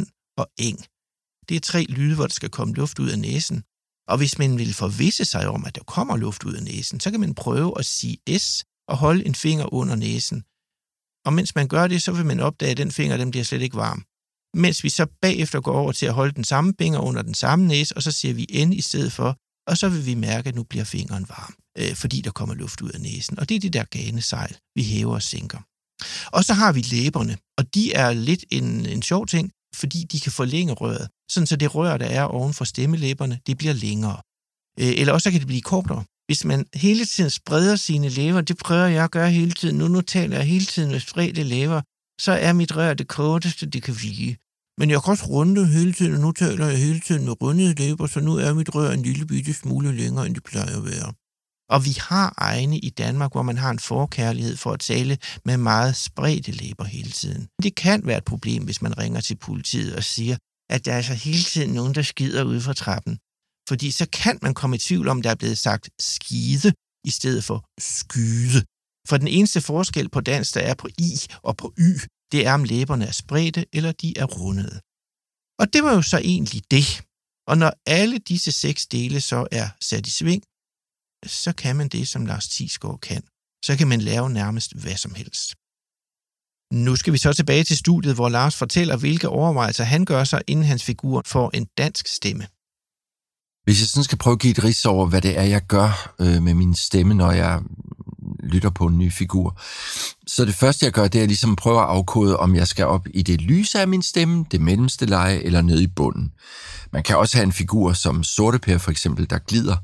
N 0.00 0.04
og 0.36 0.46
Eng. 0.58 0.78
Det 1.48 1.56
er 1.56 1.60
tre 1.60 1.84
lyde, 1.88 2.14
hvor 2.14 2.26
der 2.26 2.34
skal 2.34 2.50
komme 2.50 2.74
luft 2.74 2.98
ud 2.98 3.10
af 3.10 3.18
næsen. 3.18 3.62
Og 4.08 4.16
hvis 4.18 4.38
man 4.38 4.58
vil 4.58 4.74
forvisse 4.74 5.24
sig 5.24 5.48
om, 5.48 5.64
at 5.64 5.74
der 5.74 5.82
kommer 5.82 6.16
luft 6.16 6.44
ud 6.44 6.54
af 6.54 6.62
næsen, 6.62 7.00
så 7.00 7.10
kan 7.10 7.20
man 7.20 7.34
prøve 7.34 7.78
at 7.78 7.86
sige 7.86 8.38
S 8.38 8.64
og 8.88 8.96
holde 8.96 9.26
en 9.26 9.34
finger 9.34 9.74
under 9.74 9.96
næsen. 9.96 10.44
Og 11.26 11.32
mens 11.32 11.54
man 11.54 11.68
gør 11.68 11.86
det, 11.86 12.02
så 12.02 12.12
vil 12.12 12.26
man 12.26 12.40
opdage, 12.40 12.70
at 12.70 12.76
den 12.76 12.92
finger 12.92 13.16
den 13.16 13.30
bliver 13.30 13.44
slet 13.44 13.62
ikke 13.62 13.76
varm. 13.76 14.04
Mens 14.56 14.84
vi 14.84 14.88
så 14.88 15.06
bagefter 15.22 15.60
går 15.60 15.72
over 15.72 15.92
til 15.92 16.06
at 16.06 16.14
holde 16.14 16.32
den 16.32 16.44
samme 16.44 16.72
finger 16.78 16.98
under 16.98 17.22
den 17.22 17.34
samme 17.34 17.66
næse, 17.66 17.96
og 17.96 18.02
så 18.02 18.12
siger 18.12 18.34
vi 18.34 18.64
N 18.64 18.72
i 18.72 18.80
stedet 18.80 19.12
for, 19.12 19.36
og 19.66 19.78
så 19.78 19.88
vil 19.88 20.06
vi 20.06 20.14
mærke, 20.14 20.48
at 20.48 20.54
nu 20.54 20.62
bliver 20.62 20.84
fingeren 20.84 21.26
varm, 21.28 21.54
øh, 21.78 21.94
fordi 21.94 22.20
der 22.20 22.30
kommer 22.30 22.54
luft 22.54 22.80
ud 22.80 22.90
af 22.90 23.00
næsen. 23.00 23.38
Og 23.38 23.48
det 23.48 23.54
er 23.54 23.60
de 23.60 23.70
der 23.70 23.84
ganesejl, 23.84 24.56
vi 24.74 24.82
hæver 24.82 25.14
og 25.14 25.22
sænker. 25.22 25.58
Og 26.26 26.44
så 26.44 26.54
har 26.54 26.72
vi 26.72 26.80
læberne, 26.80 27.36
og 27.58 27.74
de 27.74 27.92
er 27.92 28.12
lidt 28.12 28.44
en, 28.50 28.86
en 28.86 29.02
sjov 29.02 29.26
ting, 29.26 29.50
fordi 29.74 30.04
de 30.12 30.20
kan 30.20 30.32
forlænge 30.32 30.72
røret, 30.72 31.08
sådan 31.30 31.46
så 31.46 31.56
det 31.56 31.74
rør, 31.74 31.96
der 31.96 32.06
er 32.06 32.22
oven 32.22 32.54
for 32.54 32.64
stemmelæberne, 32.64 33.40
det 33.46 33.58
bliver 33.58 33.74
længere. 33.74 34.18
Øh, 34.80 35.00
eller 35.00 35.12
også 35.12 35.30
kan 35.30 35.40
det 35.40 35.46
blive 35.46 35.62
kortere. 35.62 36.04
Hvis 36.26 36.44
man 36.44 36.66
hele 36.74 37.04
tiden 37.04 37.30
spreder 37.30 37.76
sine 37.76 38.08
læber, 38.08 38.40
det 38.40 38.56
prøver 38.56 38.86
jeg 38.86 39.04
at 39.04 39.10
gøre 39.10 39.30
hele 39.30 39.52
tiden, 39.52 39.78
nu, 39.78 39.88
nu 39.88 40.00
taler 40.00 40.36
jeg 40.36 40.46
hele 40.46 40.64
tiden 40.64 40.90
med 40.90 41.00
spredte 41.00 41.42
læber, 41.42 41.82
så 42.20 42.32
er 42.32 42.52
mit 42.52 42.76
rør 42.76 42.94
det 42.94 43.08
korteste, 43.08 43.66
det 43.66 43.82
kan 43.82 43.94
blive. 43.94 44.36
Men 44.78 44.90
jeg 44.90 45.02
kan 45.02 45.10
også 45.10 45.26
runde 45.26 45.66
hele 45.66 45.92
tiden, 45.92 46.14
og 46.14 46.20
nu 46.20 46.32
taler 46.32 46.66
jeg 46.66 46.78
hele 46.78 47.00
tiden 47.00 47.24
med 47.24 47.42
rundede 47.42 47.74
læber, 47.74 48.06
så 48.06 48.20
nu 48.20 48.32
er 48.36 48.54
mit 48.54 48.74
rør 48.74 48.90
en 48.90 49.02
lille 49.02 49.26
bitte 49.26 49.54
smule 49.54 49.96
længere, 49.96 50.26
end 50.26 50.34
det 50.34 50.44
plejer 50.44 50.76
at 50.76 50.84
være. 50.84 51.12
Og 51.74 51.84
vi 51.84 51.96
har 52.08 52.34
egne 52.36 52.78
i 52.78 52.90
Danmark, 52.90 53.32
hvor 53.32 53.42
man 53.42 53.58
har 53.58 53.70
en 53.70 53.78
forkærlighed 53.78 54.56
for 54.56 54.72
at 54.72 54.80
tale 54.80 55.18
med 55.44 55.56
meget 55.56 55.96
spredte 55.96 56.52
læber 56.52 56.84
hele 56.84 57.10
tiden. 57.10 57.48
Det 57.62 57.74
kan 57.74 58.06
være 58.06 58.18
et 58.18 58.24
problem, 58.24 58.64
hvis 58.64 58.82
man 58.82 58.98
ringer 58.98 59.20
til 59.20 59.36
politiet 59.36 59.96
og 59.96 60.04
siger, 60.04 60.36
at 60.70 60.84
der 60.84 60.92
er 60.92 60.96
altså 60.96 61.14
hele 61.14 61.42
tiden 61.42 61.70
nogen, 61.74 61.94
der 61.94 62.02
skider 62.02 62.44
ude 62.44 62.60
fra 62.60 62.72
trappen. 62.72 63.18
Fordi 63.68 63.90
så 63.90 64.06
kan 64.12 64.38
man 64.42 64.54
komme 64.54 64.76
i 64.76 64.78
tvivl 64.78 65.08
om, 65.08 65.22
der 65.22 65.30
er 65.30 65.34
blevet 65.34 65.58
sagt 65.58 65.90
skide 66.00 66.72
i 67.04 67.10
stedet 67.10 67.44
for 67.44 67.64
skyde. 67.80 68.60
For 69.08 69.16
den 69.16 69.28
eneste 69.28 69.60
forskel 69.60 70.08
på 70.08 70.20
dansk, 70.20 70.54
der 70.54 70.60
er 70.60 70.74
på 70.74 70.88
i 70.98 71.12
og 71.42 71.56
på 71.56 71.74
y, 71.78 71.90
det 72.32 72.46
er, 72.46 72.54
om 72.54 72.64
læberne 72.64 73.04
er 73.06 73.12
spredte 73.12 73.66
eller 73.72 73.92
de 73.92 74.18
er 74.18 74.24
rundede. 74.24 74.80
Og 75.60 75.72
det 75.72 75.82
var 75.82 75.94
jo 75.94 76.02
så 76.02 76.18
egentlig 76.18 76.62
det. 76.70 76.86
Og 77.46 77.58
når 77.58 77.72
alle 77.86 78.18
disse 78.18 78.52
seks 78.52 78.86
dele 78.86 79.20
så 79.20 79.46
er 79.52 79.68
sat 79.80 80.06
i 80.06 80.10
sving, 80.10 80.42
så 81.26 81.52
kan 81.52 81.76
man 81.76 81.88
det, 81.88 82.08
som 82.08 82.26
Lars 82.26 82.48
Tisgaard 82.48 83.00
kan. 83.00 83.22
Så 83.64 83.76
kan 83.78 83.88
man 83.88 84.00
lave 84.00 84.30
nærmest 84.30 84.70
hvad 84.82 84.96
som 84.96 85.14
helst. 85.14 85.54
Nu 86.72 86.96
skal 86.96 87.12
vi 87.12 87.18
så 87.18 87.32
tilbage 87.32 87.64
til 87.64 87.76
studiet, 87.76 88.14
hvor 88.14 88.28
Lars 88.28 88.56
fortæller, 88.56 88.96
hvilke 88.96 89.28
overvejelser 89.28 89.84
han 89.84 90.04
gør 90.04 90.24
sig, 90.24 90.42
inden 90.46 90.64
hans 90.64 90.84
figur 90.84 91.22
får 91.26 91.50
en 91.54 91.66
dansk 91.78 92.06
stemme. 92.08 92.46
Hvis 93.64 93.80
jeg 93.80 93.88
sådan 93.88 94.04
skal 94.04 94.18
prøve 94.18 94.32
at 94.32 94.40
give 94.40 94.50
et 94.50 94.64
ris 94.64 94.84
over, 94.84 95.06
hvad 95.06 95.22
det 95.22 95.38
er, 95.38 95.42
jeg 95.42 95.62
gør 95.66 96.14
øh, 96.20 96.42
med 96.42 96.54
min 96.54 96.74
stemme, 96.74 97.14
når 97.14 97.32
jeg 97.32 97.62
lytter 98.46 98.70
på 98.70 98.86
en 98.86 98.98
ny 98.98 99.12
figur, 99.12 99.60
så 100.26 100.44
det 100.44 100.54
første, 100.54 100.84
jeg 100.84 100.92
gør, 100.92 101.08
det 101.08 101.22
er 101.22 101.26
ligesom 101.26 101.50
at 101.50 101.58
prøve 101.58 101.80
at 101.80 101.86
afkode, 101.86 102.36
om 102.36 102.56
jeg 102.56 102.68
skal 102.68 102.86
op 102.86 103.06
i 103.14 103.22
det 103.22 103.40
lyse 103.40 103.80
af 103.80 103.88
min 103.88 104.02
stemme, 104.02 104.44
det 104.50 104.60
mellemste 104.60 105.06
leje, 105.06 105.38
eller 105.38 105.62
ned 105.62 105.80
i 105.80 105.86
bunden. 105.86 106.32
Man 106.92 107.02
kan 107.02 107.16
også 107.16 107.36
have 107.36 107.44
en 107.44 107.52
figur 107.52 107.92
som 107.92 108.24
Sorteper 108.24 108.78
for 108.78 108.90
eksempel, 108.90 109.30
der 109.30 109.38
glider. 109.38 109.76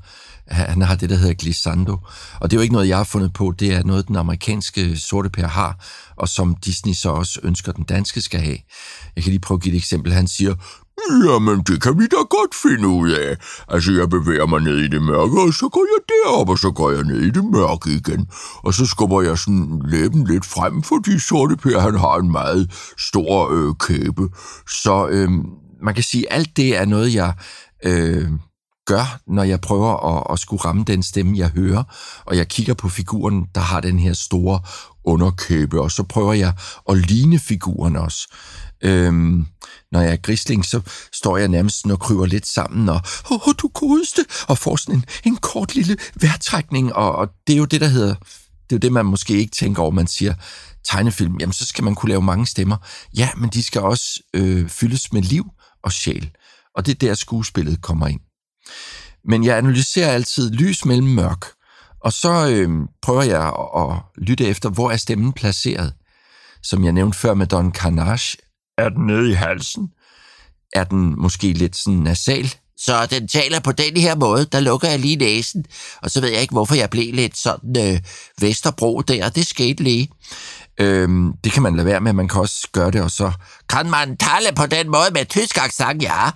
Han 0.47 0.81
har 0.81 0.95
det, 0.95 1.09
der 1.09 1.15
hedder 1.15 1.33
glissando. 1.33 1.97
Og 2.39 2.51
det 2.51 2.57
er 2.57 2.59
jo 2.59 2.61
ikke 2.61 2.73
noget, 2.73 2.87
jeg 2.87 2.97
har 2.97 3.03
fundet 3.03 3.33
på. 3.33 3.53
Det 3.59 3.73
er 3.73 3.83
noget, 3.83 4.07
den 4.07 4.15
amerikanske 4.15 4.97
Sorteper 4.97 5.47
har, 5.47 5.85
og 6.15 6.29
som 6.29 6.55
Disney 6.55 6.93
så 6.93 7.09
også 7.09 7.39
ønsker, 7.43 7.71
den 7.71 7.83
danske 7.83 8.21
skal 8.21 8.39
have. 8.39 8.57
Jeg 9.15 9.23
kan 9.23 9.29
lige 9.31 9.39
prøve 9.39 9.57
at 9.57 9.61
give 9.61 9.75
et 9.75 9.77
eksempel. 9.77 10.13
Han 10.13 10.27
siger, 10.27 10.55
Jamen, 11.25 11.59
det 11.59 11.81
kan 11.81 11.99
vi 11.99 12.07
da 12.07 12.15
godt 12.15 12.55
finde 12.55 12.87
ud 12.87 13.11
af. 13.11 13.37
Altså, 13.67 13.91
jeg 13.91 14.09
bevæger 14.09 14.45
mig 14.45 14.61
ned 14.61 14.77
i 14.77 14.87
det 14.87 15.01
mørke, 15.01 15.41
og 15.41 15.53
så 15.53 15.69
går 15.69 15.85
jeg 15.93 16.01
derop, 16.09 16.49
og 16.49 16.57
så 16.57 16.71
går 16.71 16.91
jeg 16.91 17.03
ned 17.03 17.21
i 17.21 17.29
det 17.29 17.45
mørke 17.45 17.89
igen. 17.89 18.27
Og 18.63 18.73
så 18.73 18.85
skubber 18.85 19.21
jeg 19.21 19.37
sådan 19.37 19.81
læben 19.85 20.27
lidt 20.27 20.45
frem, 20.45 20.83
fordi 20.83 21.19
Sorte 21.19 21.55
Per, 21.55 21.79
han 21.79 21.95
har 21.95 22.15
en 22.17 22.31
meget 22.31 22.71
stor 22.97 23.51
øh, 23.51 23.73
kæbe. 23.79 24.29
Så 24.83 25.07
øh, 25.07 25.29
man 25.83 25.93
kan 25.93 26.03
sige, 26.03 26.31
at 26.33 26.39
alt 26.39 26.57
det 26.57 26.77
er 26.77 26.85
noget, 26.85 27.13
jeg 27.13 27.33
øh, 27.85 28.27
gør, 28.85 29.19
når 29.27 29.43
jeg 29.43 29.61
prøver 29.61 30.17
at, 30.17 30.33
at 30.33 30.39
skulle 30.39 30.65
ramme 30.65 30.83
den 30.87 31.03
stemme, 31.03 31.37
jeg 31.37 31.49
hører. 31.49 31.83
Og 32.25 32.37
jeg 32.37 32.47
kigger 32.47 32.73
på 32.73 32.89
figuren, 32.89 33.45
der 33.55 33.61
har 33.61 33.79
den 33.81 33.99
her 33.99 34.13
store 34.13 34.59
underkæbe, 35.05 35.81
og 35.81 35.91
så 35.91 36.03
prøver 36.03 36.33
jeg 36.33 36.53
at 36.89 36.97
ligne 36.97 37.39
figuren 37.39 37.95
også. 37.95 38.35
Øhm, 38.83 39.45
når 39.93 40.01
jeg 40.01 40.11
er 40.11 40.17
grisling, 40.17 40.65
så 40.65 40.81
står 41.13 41.37
jeg 41.37 41.47
nærmest 41.47 41.85
og 41.85 41.99
kryber 41.99 42.25
lidt 42.25 42.47
sammen, 42.47 42.89
og 42.89 43.01
åh, 43.31 43.47
oh, 43.47 43.53
du 43.57 43.67
godeste, 43.67 44.25
og 44.47 44.57
får 44.57 44.75
sådan 44.75 44.95
en, 44.95 45.05
en 45.23 45.37
kort 45.37 45.75
lille 45.75 45.97
vejrtrækning, 46.21 46.93
og, 46.93 47.15
og 47.15 47.27
det 47.47 47.53
er 47.53 47.57
jo 47.57 47.65
det, 47.65 47.81
der 47.81 47.87
hedder, 47.87 48.15
det 48.63 48.71
er 48.71 48.75
jo 48.75 48.77
det, 48.77 48.91
man 48.91 49.05
måske 49.05 49.33
ikke 49.33 49.51
tænker 49.51 49.81
over, 49.81 49.91
man 49.91 50.07
siger, 50.07 50.33
tegnefilm, 50.83 51.37
jamen 51.39 51.53
så 51.53 51.65
skal 51.65 51.83
man 51.83 51.95
kunne 51.95 52.09
lave 52.09 52.21
mange 52.21 52.45
stemmer. 52.45 52.77
Ja, 53.17 53.29
men 53.37 53.49
de 53.49 53.63
skal 53.63 53.81
også 53.81 54.19
øh, 54.33 54.69
fyldes 54.69 55.13
med 55.13 55.21
liv 55.21 55.45
og 55.83 55.91
sjæl, 55.91 56.31
og 56.75 56.85
det 56.85 56.91
er 56.91 57.07
der 57.07 57.13
skuespillet 57.13 57.81
kommer 57.81 58.07
ind. 58.07 58.21
Men 59.25 59.43
jeg 59.43 59.57
analyserer 59.57 60.11
altid 60.11 60.51
lys 60.51 60.85
mellem 60.85 61.07
mørk, 61.07 61.45
og 62.01 62.13
så 62.13 62.49
øh, 62.49 62.69
prøver 63.01 63.23
jeg 63.23 63.47
at, 63.47 63.81
at 63.81 64.23
lytte 64.27 64.45
efter, 64.45 64.69
hvor 64.69 64.91
er 64.91 64.97
stemmen 64.97 65.33
placeret. 65.33 65.93
Som 66.63 66.83
jeg 66.83 66.93
nævnte 66.93 67.17
før 67.17 67.33
med 67.33 67.47
Don 67.47 67.73
Carnage, 67.73 68.37
er 68.77 68.89
den 68.89 69.05
nede 69.07 69.29
i 69.29 69.33
halsen? 69.33 69.89
er 70.73 70.83
den 70.83 71.21
måske 71.21 71.53
lidt 71.53 71.75
sådan 71.75 71.99
nasal. 71.99 72.53
Så 72.77 73.05
den 73.05 73.27
taler 73.27 73.59
på 73.59 73.71
den 73.71 73.97
her 73.97 74.15
måde, 74.15 74.45
der 74.45 74.59
lukker 74.59 74.89
jeg 74.89 74.99
lige 74.99 75.15
næsen, 75.15 75.65
og 76.01 76.11
så 76.11 76.21
ved 76.21 76.29
jeg 76.29 76.41
ikke, 76.41 76.51
hvorfor 76.51 76.75
jeg 76.75 76.89
blev 76.89 77.13
lidt 77.13 77.37
sådan 77.37 77.93
øh, 77.93 77.99
Vesterbro 78.41 79.01
der, 79.01 79.29
det 79.29 79.47
skete 79.47 79.83
lige. 79.83 80.09
Øhm, 80.79 81.33
det 81.43 81.51
kan 81.51 81.63
man 81.63 81.75
lade 81.75 81.85
være 81.85 82.01
med, 82.01 82.13
man 82.13 82.27
kan 82.27 82.41
også 82.41 82.67
gøre 82.71 82.91
det, 82.91 83.01
og 83.01 83.11
så... 83.11 83.31
Kan 83.69 83.89
man 83.89 84.17
tale 84.17 84.55
på 84.55 84.65
den 84.65 84.89
måde 84.91 85.11
med 85.13 85.25
tysk 85.25 85.57
accent, 85.57 86.03
ja? 86.03 86.29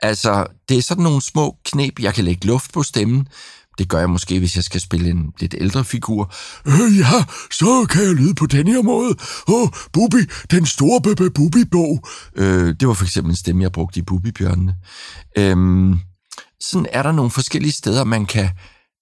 Altså, 0.00 0.46
det 0.68 0.78
er 0.78 0.82
sådan 0.82 1.04
nogle 1.04 1.22
små 1.22 1.56
knep, 1.64 2.00
jeg 2.00 2.14
kan 2.14 2.24
lægge 2.24 2.46
luft 2.46 2.72
på 2.72 2.82
stemmen. 2.82 3.28
Det 3.78 3.88
gør 3.88 3.98
jeg 3.98 4.10
måske, 4.10 4.38
hvis 4.38 4.56
jeg 4.56 4.64
skal 4.64 4.80
spille 4.80 5.10
en 5.10 5.32
lidt 5.40 5.54
ældre 5.58 5.84
figur. 5.84 6.34
Øh, 6.66 6.98
ja, 6.98 7.24
så 7.50 7.86
kan 7.90 8.02
jeg 8.02 8.14
lyde 8.14 8.34
på 8.34 8.46
den 8.46 8.68
her 8.68 8.82
måde. 8.82 9.16
Åh, 9.48 9.62
oh, 9.62 9.68
Bubi, 9.92 10.16
den 10.50 10.66
store 10.66 11.00
Bebe 11.00 11.30
Bubi-bog. 11.30 12.04
Øh, 12.36 12.74
det 12.80 12.88
var 12.88 12.94
for 12.94 13.04
eksempel 13.04 13.30
en 13.30 13.36
stemme, 13.36 13.62
jeg 13.62 13.72
brugte 13.72 14.00
i 14.00 14.02
Bubibjørnene. 14.02 14.74
Øhm, 15.38 15.98
sådan 16.60 16.86
er 16.92 17.02
der 17.02 17.12
nogle 17.12 17.30
forskellige 17.30 17.72
steder, 17.72 18.04
man 18.04 18.26
kan 18.26 18.50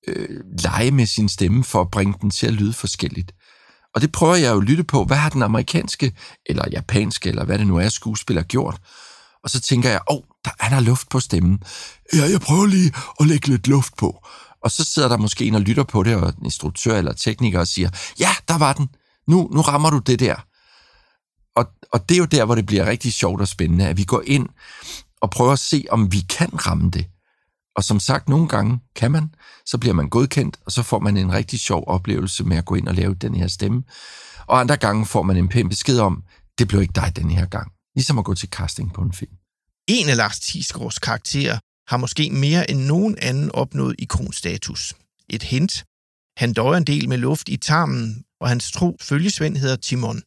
øh, 0.09 0.41
lege 0.63 0.91
med 0.91 1.07
sin 1.07 1.29
stemme 1.29 1.65
for 1.65 1.81
at 1.81 1.91
bringe 1.91 2.15
den 2.21 2.31
til 2.31 2.47
at 2.47 2.53
lyde 2.53 2.73
forskelligt. 2.73 3.33
Og 3.95 4.01
det 4.01 4.13
prøver 4.13 4.35
jeg 4.35 4.53
jo 4.53 4.61
at 4.61 4.65
lytte 4.65 4.85
på. 4.85 5.05
Hvad 5.05 5.17
har 5.17 5.31
den 5.31 5.43
amerikanske, 5.43 6.13
eller 6.47 6.65
japanske, 6.73 7.29
eller 7.29 7.45
hvad 7.45 7.59
det 7.59 7.67
nu 7.67 7.77
er, 7.77 7.89
skuespiller 7.89 8.43
gjort? 8.43 8.81
Og 9.45 9.51
så 9.51 9.61
tænker 9.61 9.91
jeg, 9.91 10.01
åh, 10.11 10.17
oh, 10.17 10.23
der 10.45 10.51
er 10.61 10.69
der 10.69 10.81
luft 10.81 11.09
på 11.09 11.21
stemmen. 11.21 11.63
Ja, 12.15 12.25
jeg 12.31 12.41
prøver 12.41 12.67
lige 12.67 12.93
at 13.21 13.27
lægge 13.27 13.49
lidt 13.49 13.69
luft 13.69 13.97
på. 13.97 14.27
Og 14.65 14.71
så 14.71 14.85
sidder 14.85 15.09
der 15.09 15.17
måske 15.17 15.45
en 15.45 15.55
og 15.55 15.61
lytter 15.61 15.85
på 15.85 16.03
det, 16.03 16.17
og 16.17 16.29
en 16.29 16.45
instruktør 16.45 16.99
eller 16.99 17.13
tekniker 17.13 17.61
og 17.61 17.69
siger, 17.69 17.91
ja, 18.21 18.31
der 18.49 18.59
var 18.59 18.73
den. 18.73 18.89
Nu, 19.27 19.49
nu 19.53 19.61
rammer 19.61 19.91
du 19.91 19.99
det 19.99 20.21
der. 20.21 20.37
Og, 21.57 21.67
og 21.93 22.09
det 22.09 22.15
er 22.15 22.19
jo 22.19 22.25
der, 22.25 22.45
hvor 22.45 22.55
det 22.55 22.67
bliver 22.67 22.87
rigtig 22.87 23.13
sjovt 23.13 23.41
og 23.41 23.49
spændende, 23.49 23.89
at 23.89 23.97
vi 23.97 24.05
går 24.05 24.23
ind 24.27 24.49
og 25.21 25.31
prøver 25.31 25.53
at 25.53 25.59
se, 25.59 25.85
om 25.91 26.13
vi 26.13 26.21
kan 26.21 26.67
ramme 26.67 26.91
det. 26.91 27.07
Og 27.77 27.85
som 27.85 28.01
sagt, 28.01 28.29
nogle 28.29 28.49
gange 28.49 28.81
kan 28.95 29.11
man, 29.11 29.35
så 29.67 29.79
bliver 29.79 29.95
man 29.95 30.09
godkendt, 30.09 30.59
og 30.67 30.73
så 30.73 30.83
får 30.83 30.99
man 30.99 31.17
en 31.17 31.33
rigtig 31.33 31.61
sjov 31.61 31.85
oplevelse 31.87 32.45
med 32.45 32.57
at 32.57 32.65
gå 32.65 32.75
ind 32.75 32.89
og 32.89 32.95
lave 32.95 33.15
den 33.15 33.35
her 33.35 33.49
stemme. 33.49 33.83
Og 34.47 34.61
andre 34.61 34.77
gange 34.77 35.07
får 35.07 35.23
man 35.23 35.37
en 35.37 35.49
pæn 35.49 35.69
besked 35.69 35.99
om, 35.99 36.23
det 36.59 36.69
blev 36.69 36.83
ikke 36.83 36.93
dig 36.95 37.13
den 37.17 37.31
her 37.31 37.47
gang. 37.47 37.73
Ligesom 37.95 38.19
at 38.19 38.25
gå 38.25 38.35
til 38.35 38.49
casting 38.49 38.93
på 38.93 39.01
en 39.03 39.13
film. 39.13 39.33
En 39.89 40.09
af 40.09 40.17
Lars 40.17 40.41
Tisgaards 40.41 40.99
karakterer 40.99 41.59
har 41.89 41.97
måske 41.97 42.31
mere 42.31 42.71
end 42.71 42.81
nogen 42.81 43.19
anden 43.19 43.51
opnået 43.55 43.95
ikonstatus. 43.99 44.95
Et 45.31 45.43
hint. 45.43 45.85
Han 46.37 46.53
døjer 46.53 46.77
en 46.77 46.85
del 46.85 47.09
med 47.09 47.19
luft 47.19 47.49
i 47.49 47.57
tarmen, 47.57 48.25
og 48.41 48.49
hans 48.49 48.73
tro 48.73 48.97
følgesvend 49.01 49.57
hedder 49.57 49.77
Timon. 49.77 50.23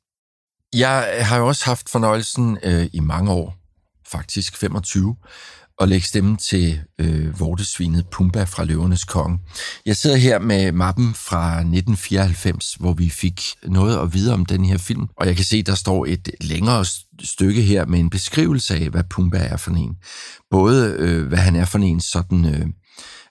Jeg 0.74 1.26
har 1.28 1.38
jo 1.38 1.48
også 1.48 1.66
haft 1.66 1.90
fornøjelsen 1.90 2.58
øh, 2.64 2.90
i 2.94 3.00
mange 3.00 3.32
år, 3.32 3.58
faktisk 4.08 4.58
25, 4.58 5.16
og 5.80 5.88
lægge 5.88 6.08
stemme 6.08 6.38
til 6.38 6.82
øh, 7.00 7.40
vortesvinet 7.40 8.08
Pumba 8.12 8.44
fra 8.44 8.64
Løvernes 8.64 9.04
Konge. 9.04 9.40
Jeg 9.86 9.98
sidder 9.98 10.16
her 10.16 10.40
med 10.40 10.72
mappen 10.72 11.14
fra 11.14 11.52
1994, 11.52 12.74
hvor 12.74 12.94
vi 12.94 13.10
fik 13.10 13.42
noget 13.64 14.00
at 14.00 14.14
vide 14.14 14.34
om 14.34 14.46
den 14.46 14.66
her 14.66 14.78
film, 14.78 15.08
og 15.18 15.28
jeg 15.28 15.36
kan 15.36 15.46
se, 15.46 15.64
der 15.64 15.76
står 15.76 16.06
et 16.06 16.30
længere 16.42 16.86
stykke 17.24 17.62
her 17.62 17.86
med 17.86 18.00
en 18.00 18.10
beskrivelse 18.10 18.76
af, 18.76 18.90
hvad 18.90 19.04
Pumba 19.10 19.38
er 19.38 19.58
for 19.58 19.72
en. 19.72 19.96
Både 20.52 20.96
øh, 21.00 21.28
hvad 21.28 21.38
han 21.38 21.56
er 21.56 21.66
for 21.66 21.80
en 21.80 22.02
sådan 22.02 22.46
øh, 22.46 22.68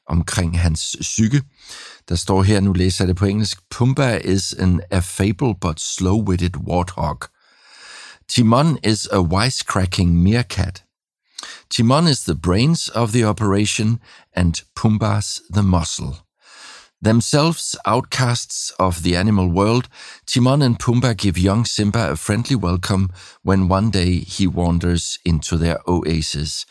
omkring 0.08 0.60
hans 0.60 0.96
psyke. 1.00 1.42
Der 2.08 2.14
står 2.14 2.42
her, 2.42 2.60
nu 2.60 2.72
læser 2.72 3.04
jeg 3.04 3.08
det 3.08 3.16
på 3.16 3.24
engelsk, 3.24 3.58
Pumba 3.70 4.16
is 4.16 4.52
an 4.52 4.80
affable 4.90 5.54
but 5.60 5.80
slow-witted 5.80 6.66
warthog. 6.66 7.18
Timon 8.28 8.78
is 8.84 9.06
a 9.12 9.20
wisecracking 9.20 10.22
meerkat. 10.22 10.84
Timon 11.68 12.06
is 12.06 12.24
the 12.24 12.34
brains 12.34 12.88
of 12.88 13.12
the 13.12 13.24
operation, 13.24 13.98
and 14.36 14.54
Pumbaa's 14.74 15.40
the 15.54 15.62
muscle. 15.62 16.14
Themselves 17.04 17.76
outcasts 17.84 18.72
of 18.78 19.02
the 19.02 19.16
animal 19.16 19.48
world, 19.50 19.88
Timon 20.26 20.62
and 20.62 20.78
Pumbaa 20.78 21.14
give 21.14 21.38
young 21.38 21.66
Simba 21.66 22.10
a 22.10 22.16
friendly 22.16 22.56
welcome 22.56 23.08
when 23.42 23.70
one 23.72 23.90
day 23.90 24.20
he 24.20 24.46
wanders 24.46 25.18
into 25.24 25.56
their 25.56 25.76
oasis. 25.86 26.66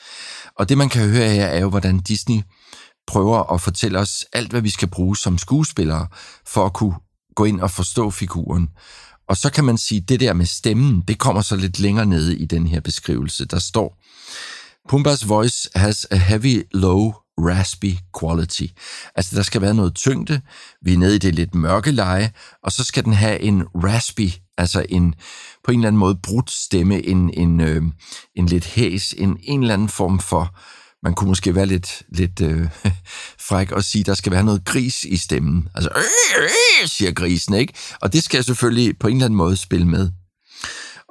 Og 0.59 0.69
det 0.69 0.77
man 0.77 0.89
kan 0.89 1.09
høre 1.09 1.29
her 1.29 1.45
er 1.45 1.59
jo, 1.59 1.69
hvordan 1.69 1.99
Disney 1.99 2.41
prøver 3.07 3.53
at 3.53 3.61
fortælle 3.61 3.99
os 3.99 4.25
alt, 4.33 4.49
hvad 4.49 4.61
vi 4.61 4.69
skal 4.69 4.87
bruge 4.87 5.17
som 5.17 5.37
skuespillere, 5.37 6.07
for 6.47 6.65
at 6.65 6.73
kunne 6.73 6.95
gå 7.35 7.45
ind 7.45 7.61
og 7.61 7.71
forstå 7.71 8.11
figuren. 8.11 8.69
Og 9.29 9.37
så 9.37 9.49
kan 9.49 9.63
man 9.63 9.77
sige, 9.77 10.01
at 10.01 10.09
det 10.09 10.19
der 10.19 10.33
med 10.33 10.45
stemmen, 10.45 11.01
det 11.07 11.19
kommer 11.19 11.41
så 11.41 11.55
lidt 11.55 11.79
længere 11.79 12.05
nede 12.05 12.37
i 12.37 12.45
den 12.45 12.67
her 12.67 12.79
beskrivelse. 12.79 13.45
Der 13.45 13.59
står, 13.59 14.02
Pumbas 14.89 15.27
voice 15.27 15.69
has 15.75 16.07
a 16.11 16.15
heavy, 16.15 16.63
low, 16.73 17.13
raspy 17.37 17.93
quality. 18.19 18.65
Altså, 19.15 19.35
der 19.35 19.43
skal 19.43 19.61
være 19.61 19.73
noget 19.73 19.95
tyngde. 19.95 20.41
Vi 20.81 20.93
er 20.93 20.97
nede 20.97 21.15
i 21.15 21.19
det 21.19 21.35
lidt 21.35 21.55
mørke 21.55 21.91
leje, 21.91 22.31
og 22.63 22.71
så 22.71 22.83
skal 22.83 23.05
den 23.05 23.13
have 23.13 23.39
en 23.39 23.63
raspy, 23.63 24.29
altså 24.57 24.85
en 24.89 25.15
på 25.63 25.71
en 25.71 25.79
eller 25.79 25.87
anden 25.87 25.99
måde 25.99 26.15
brudt 26.23 26.51
stemme, 26.51 27.05
en, 27.05 27.33
en, 27.33 27.61
øh, 27.61 27.83
en 28.35 28.45
lidt 28.45 28.65
hæs, 28.65 29.13
en, 29.17 29.37
en 29.43 29.61
eller 29.61 29.73
anden 29.73 29.89
form 29.89 30.19
for, 30.19 30.55
man 31.03 31.13
kunne 31.13 31.27
måske 31.27 31.55
være 31.55 31.65
lidt, 31.65 32.03
lidt 32.09 32.41
øh, 32.41 32.67
fræk 33.47 33.71
og 33.71 33.83
sige, 33.83 34.03
der 34.03 34.13
skal 34.13 34.31
være 34.31 34.43
noget 34.43 34.65
gris 34.65 35.03
i 35.03 35.17
stemmen. 35.17 35.67
Altså, 35.75 35.89
øh, 35.95 36.03
øh, 36.43 36.49
øh, 36.81 36.87
siger 36.87 37.11
grisen, 37.11 37.53
ikke? 37.53 37.73
Og 38.01 38.13
det 38.13 38.23
skal 38.23 38.37
jeg 38.37 38.45
selvfølgelig 38.45 38.99
på 38.99 39.07
en 39.07 39.15
eller 39.15 39.25
anden 39.25 39.37
måde 39.37 39.57
spille 39.57 39.87
med. 39.87 40.11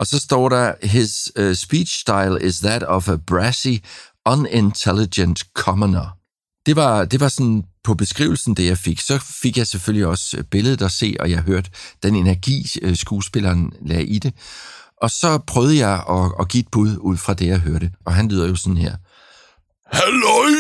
Og 0.03 0.07
så 0.07 0.19
står 0.19 0.49
der, 0.49 0.75
his 0.83 1.33
uh, 1.41 1.55
speech 1.55 2.01
style 2.01 2.49
is 2.49 2.59
that 2.59 2.83
of 2.83 3.09
a 3.09 3.17
brassy, 3.17 3.77
unintelligent 4.27 5.43
commoner. 5.55 6.17
Det 6.67 6.77
var, 6.77 7.05
det 7.05 7.21
var 7.21 7.29
sådan 7.29 7.65
på 7.85 7.95
beskrivelsen, 7.95 8.55
det 8.55 8.67
jeg 8.67 8.79
fik. 8.79 9.01
Så 9.01 9.19
fik 9.43 9.57
jeg 9.57 9.67
selvfølgelig 9.67 10.07
også 10.07 10.37
øh, 10.37 10.45
billedet 10.45 10.83
at 10.83 10.93
se, 10.93 11.17
og 11.21 11.31
jeg 11.31 11.41
hørte 11.41 11.71
den 12.03 12.17
energi, 12.17 12.67
øh, 12.83 12.97
skuespilleren 12.97 13.73
lagde 13.81 14.07
i 14.07 14.19
det. 14.19 14.35
Og 15.03 15.11
så 15.11 15.38
prøvede 15.38 15.79
jeg 15.79 16.05
at, 16.11 16.33
at 16.41 16.49
give 16.49 16.61
et 16.61 16.69
bud 16.73 16.97
ud 17.01 17.17
fra 17.17 17.35
det, 17.35 17.47
jeg 17.47 17.59
hørte. 17.59 17.91
Og 18.07 18.15
han 18.15 18.29
lyder 18.29 18.49
jo 18.49 18.57
sådan 18.57 18.77
her. 18.77 18.97
Halløj! 19.93 20.53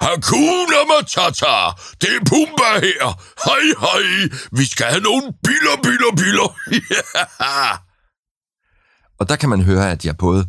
Hakuna 0.00 0.80
Matata! 0.90 1.56
Det 2.00 2.10
er 2.16 2.24
Pumba 2.28 2.70
her! 2.86 3.06
Hej, 3.44 3.64
hej! 3.80 4.38
Vi 4.52 4.64
skal 4.64 4.86
have 4.86 5.00
nogle 5.00 5.32
biller, 5.42 5.76
biller, 5.82 6.16
biller! 6.16 6.48
Og 9.18 9.28
der 9.28 9.36
kan 9.36 9.48
man 9.48 9.62
høre, 9.62 9.90
at 9.90 10.04
jeg 10.04 10.16
både 10.16 10.46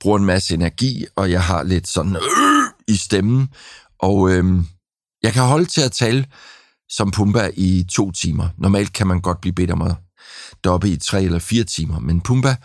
bruger 0.00 0.18
en 0.18 0.24
masse 0.24 0.54
energi, 0.54 1.06
og 1.16 1.30
jeg 1.30 1.42
har 1.42 1.62
lidt 1.62 1.88
sådan 1.88 2.16
øh, 2.16 2.22
i 2.88 2.96
stemmen. 2.96 3.48
Og 3.98 4.30
øh, 4.30 4.44
jeg 5.22 5.32
kan 5.32 5.42
holde 5.42 5.64
til 5.64 5.80
at 5.80 5.92
tale 5.92 6.26
som 6.88 7.10
Pumba 7.10 7.50
i 7.56 7.84
to 7.90 8.10
timer. 8.10 8.48
Normalt 8.58 8.92
kan 8.92 9.06
man 9.06 9.20
godt 9.20 9.40
blive 9.40 9.54
bedt 9.54 9.70
om 9.70 9.82
at 9.82 9.94
doppe 10.64 10.88
i 10.88 10.96
tre 10.96 11.22
eller 11.22 11.38
fire 11.38 11.64
timer, 11.64 11.98
men 11.98 12.20
Pumba, 12.20 12.56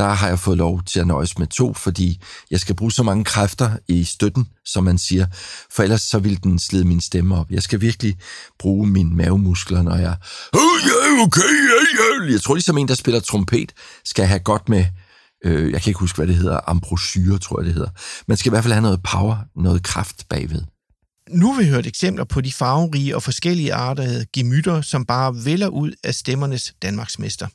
der 0.00 0.08
har 0.08 0.28
jeg 0.28 0.38
fået 0.38 0.58
lov 0.58 0.82
til 0.82 1.00
at 1.00 1.06
nøjes 1.06 1.38
med 1.38 1.46
to, 1.46 1.74
fordi 1.74 2.22
jeg 2.50 2.60
skal 2.60 2.74
bruge 2.74 2.92
så 2.92 3.02
mange 3.02 3.24
kræfter 3.24 3.70
i 3.88 4.04
støtten, 4.04 4.46
som 4.64 4.84
man 4.84 4.98
siger, 4.98 5.26
for 5.72 5.82
ellers 5.82 6.02
så 6.02 6.18
vil 6.18 6.42
den 6.42 6.58
slide 6.58 6.84
min 6.84 7.00
stemme 7.00 7.36
op. 7.36 7.50
Jeg 7.50 7.62
skal 7.62 7.80
virkelig 7.80 8.16
bruge 8.58 8.86
mine 8.86 9.14
mavemuskler, 9.16 9.82
når 9.82 9.96
jeg... 9.96 10.16
Oh, 10.52 10.60
yeah, 10.60 11.26
okay, 11.26 11.40
yeah, 11.40 12.20
yeah. 12.20 12.32
Jeg 12.32 12.42
tror 12.42 12.54
ligesom 12.54 12.78
en, 12.78 12.88
der 12.88 12.94
spiller 12.94 13.20
trompet, 13.20 13.72
skal 14.04 14.26
have 14.26 14.40
godt 14.40 14.68
med... 14.68 14.84
Øh, 15.44 15.72
jeg 15.72 15.82
kan 15.82 15.90
ikke 15.90 16.00
huske, 16.00 16.16
hvad 16.16 16.26
det 16.26 16.36
hedder. 16.36 16.60
Ambrosyre, 16.66 17.38
tror 17.38 17.60
jeg, 17.60 17.66
det 17.66 17.74
hedder. 17.74 17.90
Man 18.28 18.36
skal 18.36 18.50
i 18.50 18.52
hvert 18.52 18.64
fald 18.64 18.72
have 18.72 18.82
noget 18.82 19.00
power, 19.02 19.36
noget 19.56 19.82
kraft 19.82 20.28
bagved. 20.28 20.62
Nu 21.30 21.52
har 21.52 21.62
vi 21.62 21.68
hørt 21.68 21.86
eksempler 21.86 22.24
på 22.24 22.40
de 22.40 22.52
farverige 22.52 23.16
og 23.16 23.22
forskellige 23.22 23.74
arter 23.74 24.24
gemytter, 24.32 24.80
som 24.80 25.04
bare 25.04 25.44
vælger 25.44 25.68
ud 25.68 25.92
af 26.04 26.14
stemmernes 26.14 26.74
Danmarksmester. 26.82 27.46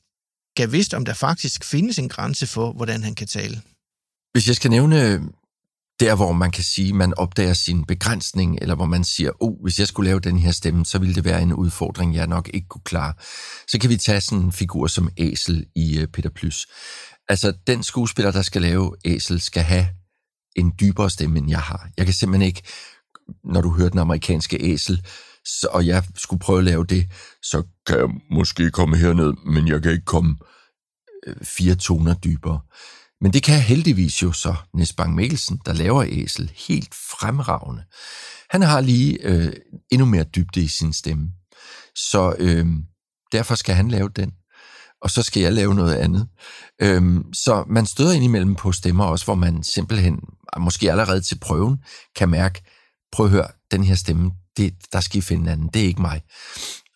Gav 0.55 0.71
vidst, 0.71 0.93
om 0.93 1.05
der 1.05 1.13
faktisk 1.13 1.63
findes 1.63 1.99
en 1.99 2.09
grænse 2.09 2.47
for, 2.47 2.71
hvordan 2.71 3.03
han 3.03 3.15
kan 3.15 3.27
tale. 3.27 3.61
Hvis 4.33 4.47
jeg 4.47 4.55
skal 4.55 4.71
nævne 4.71 5.11
øh, 5.11 5.21
der, 5.99 6.15
hvor 6.15 6.31
man 6.31 6.51
kan 6.51 6.63
sige, 6.63 6.93
man 6.93 7.13
opdager 7.17 7.53
sin 7.53 7.85
begrænsning, 7.85 8.57
eller 8.61 8.75
hvor 8.75 8.85
man 8.85 9.03
siger, 9.03 9.31
oh, 9.39 9.61
hvis 9.61 9.79
jeg 9.79 9.87
skulle 9.87 10.09
lave 10.09 10.19
den 10.19 10.37
her 10.37 10.51
stemme, 10.51 10.85
så 10.85 10.99
ville 10.99 11.15
det 11.15 11.25
være 11.25 11.41
en 11.41 11.53
udfordring, 11.53 12.15
jeg 12.15 12.27
nok 12.27 12.49
ikke 12.53 12.67
kunne 12.67 12.81
klare. 12.85 13.13
Så 13.67 13.79
kan 13.79 13.89
vi 13.89 13.97
tage 13.97 14.21
sådan 14.21 14.43
en 14.43 14.51
figur 14.51 14.87
som 14.87 15.09
Æsel 15.17 15.65
i 15.75 15.99
øh, 15.99 16.07
Peter 16.07 16.29
Plys. 16.29 16.67
Altså, 17.29 17.53
den 17.67 17.83
skuespiller, 17.83 18.31
der 18.31 18.41
skal 18.41 18.61
lave 18.61 18.95
Æsel, 19.05 19.41
skal 19.41 19.63
have 19.63 19.87
en 20.55 20.73
dybere 20.79 21.09
stemme, 21.09 21.39
end 21.39 21.49
jeg 21.49 21.61
har. 21.61 21.89
Jeg 21.97 22.05
kan 22.05 22.13
simpelthen 22.13 22.47
ikke, 22.47 22.63
når 23.43 23.61
du 23.61 23.71
hører 23.71 23.89
den 23.89 23.99
amerikanske 23.99 24.57
Æsel, 24.61 25.05
så, 25.45 25.67
og 25.71 25.88
jeg 25.88 26.03
skulle 26.15 26.39
prøve 26.39 26.60
at 26.60 26.65
lave 26.65 26.86
det, 26.86 27.08
så 27.41 27.63
kan 27.88 27.97
jeg 27.97 28.10
måske 28.31 28.71
komme 28.71 28.97
herned, 28.97 29.34
men 29.45 29.67
jeg 29.67 29.81
kan 29.81 29.91
ikke 29.91 30.05
komme 30.05 30.36
øh, 31.27 31.36
fire 31.43 31.75
toner 31.75 32.13
dybere. 32.13 32.60
Men 33.21 33.34
det 33.34 33.43
kan 33.43 33.62
heldigvis 33.62 34.23
jo 34.23 34.31
så 34.31 34.55
Nesbang 34.73 35.15
Mikkelsen, 35.15 35.62
der 35.65 35.73
laver 35.73 36.03
æsel, 36.08 36.51
helt 36.67 36.95
fremragende. 36.95 37.84
Han 38.49 38.62
har 38.62 38.81
lige 38.81 39.17
øh, 39.23 39.53
endnu 39.91 40.05
mere 40.05 40.23
dybde 40.23 40.62
i 40.62 40.67
sin 40.67 40.93
stemme. 40.93 41.31
Så 41.95 42.36
øh, 42.39 42.67
derfor 43.31 43.55
skal 43.55 43.75
han 43.75 43.88
lave 43.88 44.10
den. 44.10 44.31
Og 45.01 45.10
så 45.10 45.23
skal 45.23 45.41
jeg 45.41 45.53
lave 45.53 45.75
noget 45.75 45.95
andet. 45.95 46.27
Øh, 46.81 47.23
så 47.34 47.63
man 47.67 47.86
støder 47.86 48.13
indimellem 48.13 48.55
på 48.55 48.71
stemmer 48.71 49.05
også, 49.05 49.25
hvor 49.25 49.36
man 49.36 49.63
simpelthen, 49.63 50.19
måske 50.60 50.91
allerede 50.91 51.21
til 51.21 51.39
prøven, 51.39 51.77
kan 52.15 52.29
mærke, 52.29 52.63
prøv 53.12 53.25
at 53.25 53.31
høre, 53.31 53.47
den 53.71 53.84
her 53.84 53.95
stemme, 53.95 54.31
det, 54.57 54.93
der 54.93 54.99
skal 54.99 55.17
I 55.17 55.21
finde 55.21 55.43
en 55.43 55.49
anden, 55.49 55.67
det 55.67 55.81
er 55.81 55.87
ikke 55.87 56.01
mig. 56.01 56.21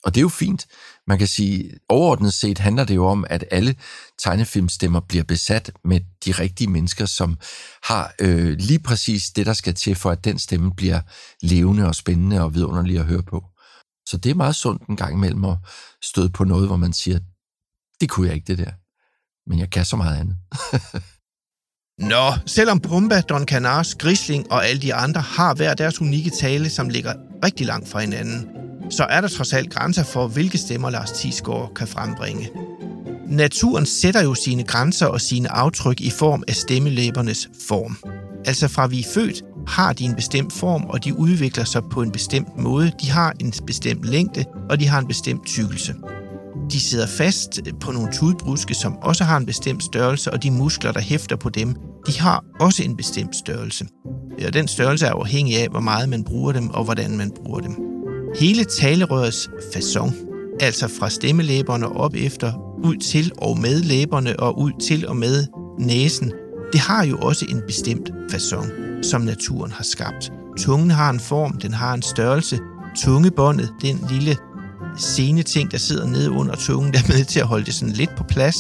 Og 0.04 0.16
det 0.16 0.20
er 0.20 0.22
jo 0.22 0.30
fint. 0.30 0.68
Man 1.08 1.18
kan 1.18 1.28
sige, 1.28 1.72
overordnet 1.90 2.34
set 2.34 2.58
handler 2.58 2.84
det 2.84 2.96
jo 2.96 3.06
om, 3.06 3.26
at 3.30 3.46
alle 3.52 3.76
tegnefilmstemmer 4.18 5.00
bliver 5.00 5.24
besat 5.24 5.72
med 5.84 6.02
de 6.26 6.32
rigtige 6.32 6.70
mennesker, 6.70 7.06
som 7.06 7.38
har 7.84 8.14
øh, 8.20 8.58
lige 8.58 8.80
præcis 8.80 9.30
det, 9.30 9.46
der 9.46 9.54
skal 9.54 9.74
til, 9.74 9.96
for 9.96 10.12
at 10.12 10.24
den 10.24 10.40
stemme 10.40 10.72
bliver 10.76 11.02
levende 11.42 11.88
og 11.88 11.96
spændende 11.96 12.42
og 12.42 12.54
vidunderlig 12.54 13.00
at 13.00 13.06
høre 13.06 13.24
på. 13.24 13.46
Så 14.06 14.18
det 14.18 14.30
er 14.30 14.36
meget 14.36 14.56
sundt 14.56 14.88
en 14.88 14.96
gang 14.96 15.14
imellem 15.14 15.46
at 15.46 15.58
støde 16.04 16.30
på 16.30 16.44
noget, 16.44 16.68
hvor 16.68 16.78
man 16.78 16.94
siger, 16.94 17.20
det 18.02 18.10
kunne 18.10 18.28
jeg 18.28 18.36
ikke 18.36 18.48
det 18.48 18.58
der, 18.58 18.72
men 19.50 19.60
jeg 19.60 19.70
kan 19.70 19.86
så 19.86 19.96
meget 19.96 20.20
andet. 20.20 20.38
Nå, 22.00 22.34
selvom 22.46 22.80
Pumba, 22.80 23.22
Don 23.22 23.46
Canars, 23.46 23.96
Grisling 23.96 24.52
og 24.52 24.68
alle 24.68 24.82
de 24.82 24.94
andre 24.94 25.22
har 25.22 25.54
hver 25.54 25.74
deres 25.74 26.02
unikke 26.02 26.30
tale, 26.30 26.70
som 26.70 26.90
ligger 26.90 27.14
rigtig 27.46 27.66
langt 27.66 27.90
fra 27.90 28.00
hinanden, 28.00 28.48
så 28.90 29.04
er 29.10 29.22
der 29.22 29.28
trods 29.28 29.54
alt 29.54 29.74
grænser 29.74 30.04
for, 30.04 30.28
hvilke 30.28 30.58
stemmer 30.58 30.90
Lars 30.90 31.12
Tisgaard 31.12 31.72
kan 31.76 31.88
frembringe. 31.88 32.50
Naturen 33.28 33.86
sætter 33.86 34.24
jo 34.24 34.36
sine 34.36 34.64
grænser 34.64 35.06
og 35.06 35.22
sine 35.22 35.52
aftryk 35.52 36.02
i 36.02 36.10
form 36.10 36.44
af 36.48 36.56
stemmelæbernes 36.56 37.50
form. 37.68 37.98
Altså 38.46 38.68
fra 38.68 38.88
vi 38.88 39.00
er 39.00 39.08
født, 39.14 39.44
har 39.68 39.94
de 39.94 40.04
en 40.04 40.16
bestemt 40.16 40.54
form, 40.54 40.84
og 40.84 41.04
de 41.04 41.18
udvikler 41.18 41.64
sig 41.64 41.82
på 41.92 42.02
en 42.02 42.12
bestemt 42.12 42.58
måde. 42.58 42.92
De 43.02 43.10
har 43.10 43.34
en 43.40 43.54
bestemt 43.68 44.06
længde, 44.06 44.46
og 44.70 44.80
de 44.80 44.88
har 44.88 45.00
en 45.00 45.08
bestemt 45.08 45.46
tykkelse. 45.46 45.96
De 46.72 46.80
sidder 46.80 47.08
fast 47.08 47.60
på 47.80 47.92
nogle 47.92 48.12
tudbruske, 48.14 48.74
som 48.74 48.98
også 49.02 49.24
har 49.24 49.38
en 49.38 49.46
bestemt 49.46 49.84
størrelse, 49.84 50.32
og 50.32 50.44
de 50.44 50.52
muskler, 50.52 50.92
der 50.92 51.00
hæfter 51.00 51.36
på 51.36 51.50
dem, 51.50 51.76
de 52.08 52.20
har 52.20 52.44
også 52.60 52.84
en 52.84 52.98
bestemt 52.98 53.36
størrelse. 53.36 53.86
Og 54.48 54.54
den 54.54 54.68
størrelse 54.68 55.06
er 55.06 55.12
afhængig 55.12 55.58
af, 55.58 55.68
hvor 55.70 55.80
meget 55.80 56.10
man 56.10 56.24
bruger 56.24 56.52
dem, 56.52 56.70
og 56.70 56.84
hvordan 56.84 57.18
man 57.18 57.32
bruger 57.32 57.60
dem. 57.60 57.76
Hele 58.40 58.64
talerørets 58.64 59.50
façon, 59.76 60.14
altså 60.60 60.88
fra 61.00 61.10
stemmelæberne 61.10 61.90
op 61.90 62.16
efter, 62.16 62.54
ud 62.84 62.96
til 62.96 63.32
og 63.38 63.60
med 63.60 63.82
læberne 63.82 64.40
og 64.40 64.60
ud 64.60 64.72
til 64.82 65.08
og 65.08 65.18
med 65.18 65.46
næsen, 65.80 66.32
det 66.72 66.80
har 66.80 67.06
jo 67.06 67.18
også 67.18 67.46
en 67.50 67.62
bestemt 67.68 68.12
façon, 68.32 68.66
som 69.04 69.22
naturen 69.22 69.72
har 69.72 69.84
skabt. 69.84 70.32
Tungen 70.58 70.92
har 70.92 71.10
en 71.10 71.20
form, 71.20 71.54
den 71.54 71.74
har 71.74 71.94
en 71.94 72.02
størrelse. 72.02 72.60
Tungebåndet, 72.98 73.74
den 73.82 74.06
lille 74.10 74.38
ting, 75.44 75.72
der 75.72 75.78
sidder 75.78 76.08
nede 76.08 76.32
under 76.32 76.56
tungen, 76.56 76.94
der 76.94 77.00
er 77.00 77.08
med 77.08 77.26
til 77.26 77.40
at 77.40 77.48
holde 77.48 77.66
det 77.66 77.74
sådan 77.74 77.94
lidt 77.94 78.16
på 78.18 78.24
plads. 78.24 78.56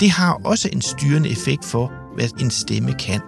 Det 0.00 0.10
har 0.10 0.40
også 0.44 0.68
en 0.72 0.82
styrende 0.82 1.28
effekt 1.28 1.64
for, 1.64 1.92
hvad 2.14 2.28
en 2.40 2.50
stemme 2.50 2.92
kan. 2.98 3.20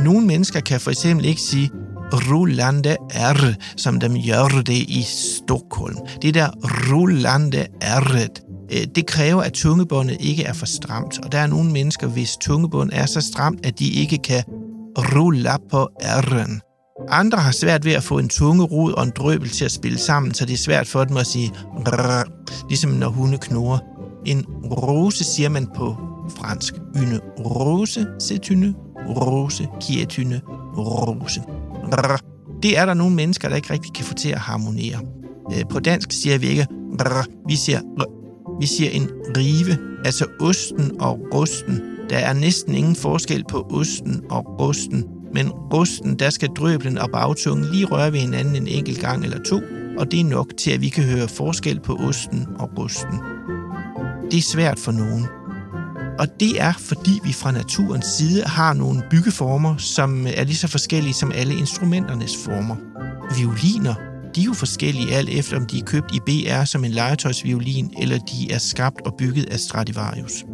Nogle 0.00 0.26
mennesker 0.26 0.60
kan 0.60 0.80
for 0.80 0.90
eksempel 0.90 1.26
ikke 1.26 1.40
sige 1.40 1.70
rullande 2.12 2.96
R, 3.14 3.54
som 3.76 4.00
de 4.00 4.30
gør 4.30 4.62
det 4.66 4.74
i 4.74 5.02
Stockholm. 5.02 5.96
Det 6.22 6.34
der 6.34 6.48
rullande 6.92 7.66
R, 7.82 8.28
øh, 8.72 8.86
det 8.94 9.06
kræver, 9.06 9.42
at 9.42 9.52
tungebåndet 9.52 10.16
ikke 10.20 10.44
er 10.44 10.52
for 10.52 10.66
stramt. 10.66 11.18
Og 11.24 11.32
der 11.32 11.38
er 11.38 11.46
nogle 11.46 11.70
mennesker, 11.70 12.06
hvis 12.06 12.36
tungebånd 12.36 12.90
er 12.92 13.06
så 13.06 13.20
stramt, 13.20 13.66
at 13.66 13.78
de 13.78 13.90
ikke 13.90 14.18
kan 14.18 14.42
rulle 14.96 15.50
på 15.70 15.88
R'en. 16.02 16.71
Andre 17.08 17.38
har 17.38 17.52
svært 17.52 17.84
ved 17.84 17.92
at 17.92 18.02
få 18.02 18.18
en 18.18 18.28
tunge 18.28 18.64
rod 18.64 18.92
og 18.92 19.04
en 19.04 19.12
drøbel 19.16 19.48
til 19.48 19.64
at 19.64 19.72
spille 19.72 19.98
sammen, 19.98 20.34
så 20.34 20.46
det 20.46 20.52
er 20.52 20.58
svært 20.58 20.86
for 20.86 21.04
dem 21.04 21.16
at 21.16 21.26
sige 21.26 21.52
rrr, 21.76 22.24
ligesom 22.68 22.90
når 22.90 23.08
hunde 23.08 23.38
knurrer. 23.38 23.78
En 24.26 24.44
rose 24.64 25.24
siger 25.24 25.48
man 25.48 25.66
på 25.76 25.96
fransk. 26.36 26.74
Une 26.74 27.20
rose, 27.38 28.06
c'est 28.22 28.50
une 28.50 28.74
rose, 29.08 29.66
qui 29.80 30.02
est 30.02 30.18
une 30.18 30.40
rose. 30.76 31.40
Rrr. 31.92 32.20
Det 32.62 32.78
er 32.78 32.86
der 32.86 32.94
nogle 32.94 33.14
mennesker, 33.14 33.48
der 33.48 33.56
ikke 33.56 33.72
rigtig 33.72 33.92
kan 33.92 34.04
få 34.04 34.14
til 34.14 34.28
at 34.28 34.38
harmonere. 34.38 35.00
Øh, 35.52 35.64
på 35.70 35.80
dansk 35.80 36.12
siger 36.12 36.38
vi 36.38 36.46
ikke 36.46 36.66
rrr, 37.00 37.26
vi 37.48 37.56
siger 37.56 37.80
rrr. 37.80 38.22
Vi 38.60 38.66
siger 38.66 38.90
en 38.90 39.10
rive, 39.36 39.78
altså 40.04 40.26
osten 40.40 41.00
og 41.00 41.18
rusten. 41.34 41.80
Der 42.10 42.16
er 42.18 42.32
næsten 42.32 42.74
ingen 42.74 42.96
forskel 42.96 43.44
på 43.48 43.66
osten 43.70 44.22
og 44.30 44.60
rusten, 44.60 45.04
men 45.34 45.50
rusten, 45.50 46.18
der 46.18 46.30
skal 46.30 46.48
drøblen 46.48 46.98
og 46.98 47.10
bagtungen 47.10 47.64
lige 47.72 47.84
røre 47.84 48.12
ved 48.12 48.20
hinanden 48.20 48.56
en 48.56 48.68
enkelt 48.68 49.00
gang 49.00 49.24
eller 49.24 49.42
to, 49.42 49.60
og 49.98 50.10
det 50.10 50.20
er 50.20 50.24
nok 50.24 50.56
til, 50.58 50.70
at 50.70 50.80
vi 50.80 50.88
kan 50.88 51.04
høre 51.04 51.28
forskel 51.28 51.80
på 51.80 51.94
osten 51.94 52.46
og 52.58 52.70
rusten. 52.78 53.20
Det 54.30 54.38
er 54.38 54.42
svært 54.42 54.78
for 54.78 54.92
nogen. 54.92 55.26
Og 56.18 56.26
det 56.40 56.60
er, 56.60 56.72
fordi 56.72 57.20
vi 57.24 57.32
fra 57.32 57.52
naturens 57.52 58.06
side 58.06 58.42
har 58.42 58.74
nogle 58.74 59.02
byggeformer, 59.10 59.76
som 59.76 60.26
er 60.26 60.44
lige 60.44 60.56
så 60.56 60.68
forskellige 60.68 61.14
som 61.14 61.32
alle 61.34 61.54
instrumenternes 61.54 62.36
former. 62.44 62.76
Violiner, 63.38 63.94
de 64.34 64.40
er 64.40 64.44
jo 64.44 64.52
forskellige 64.52 65.14
alt 65.14 65.28
efter, 65.28 65.56
om 65.56 65.66
de 65.66 65.78
er 65.78 65.84
købt 65.84 66.14
i 66.14 66.20
BR 66.20 66.64
som 66.64 66.84
en 66.84 66.90
legetøjsviolin, 66.90 67.90
eller 68.00 68.18
de 68.18 68.52
er 68.52 68.58
skabt 68.58 69.00
og 69.06 69.14
bygget 69.18 69.44
af 69.44 69.58
Stradivarius. 69.58 70.44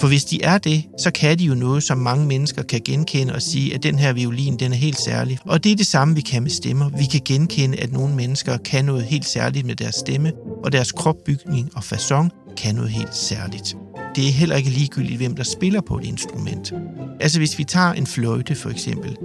For 0.00 0.08
hvis 0.08 0.24
de 0.24 0.42
er 0.42 0.58
det, 0.58 0.84
så 0.98 1.10
kan 1.10 1.38
de 1.38 1.44
jo 1.44 1.54
noget, 1.54 1.82
som 1.82 1.98
mange 1.98 2.26
mennesker 2.26 2.62
kan 2.62 2.80
genkende 2.84 3.34
og 3.34 3.42
sige, 3.42 3.74
at 3.74 3.82
den 3.82 3.98
her 3.98 4.12
violin, 4.12 4.56
den 4.56 4.72
er 4.72 4.76
helt 4.76 5.00
særlig. 5.00 5.38
Og 5.44 5.64
det 5.64 5.72
er 5.72 5.76
det 5.76 5.86
samme, 5.86 6.14
vi 6.14 6.20
kan 6.20 6.42
med 6.42 6.50
stemmer. 6.50 6.88
Vi 6.88 7.04
kan 7.04 7.20
genkende, 7.24 7.78
at 7.78 7.92
nogle 7.92 8.14
mennesker 8.14 8.56
kan 8.56 8.84
noget 8.84 9.04
helt 9.04 9.24
særligt 9.24 9.66
med 9.66 9.74
deres 9.74 9.94
stemme, 9.94 10.32
og 10.64 10.72
deres 10.72 10.92
kropbygning 10.92 11.70
og 11.74 11.84
fason 11.84 12.30
kan 12.56 12.74
noget 12.74 12.90
helt 12.90 13.16
særligt. 13.16 13.76
Det 14.16 14.28
er 14.28 14.32
heller 14.32 14.56
ikke 14.56 14.70
ligegyldigt, 14.70 15.16
hvem 15.16 15.36
der 15.36 15.44
spiller 15.44 15.80
på 15.80 15.98
et 15.98 16.04
instrument. 16.04 16.72
Altså 17.20 17.38
hvis 17.38 17.58
vi 17.58 17.64
tager 17.64 17.92
en 17.92 18.06
fløjte 18.06 18.54
for 18.54 18.70
eksempel, 18.70 19.16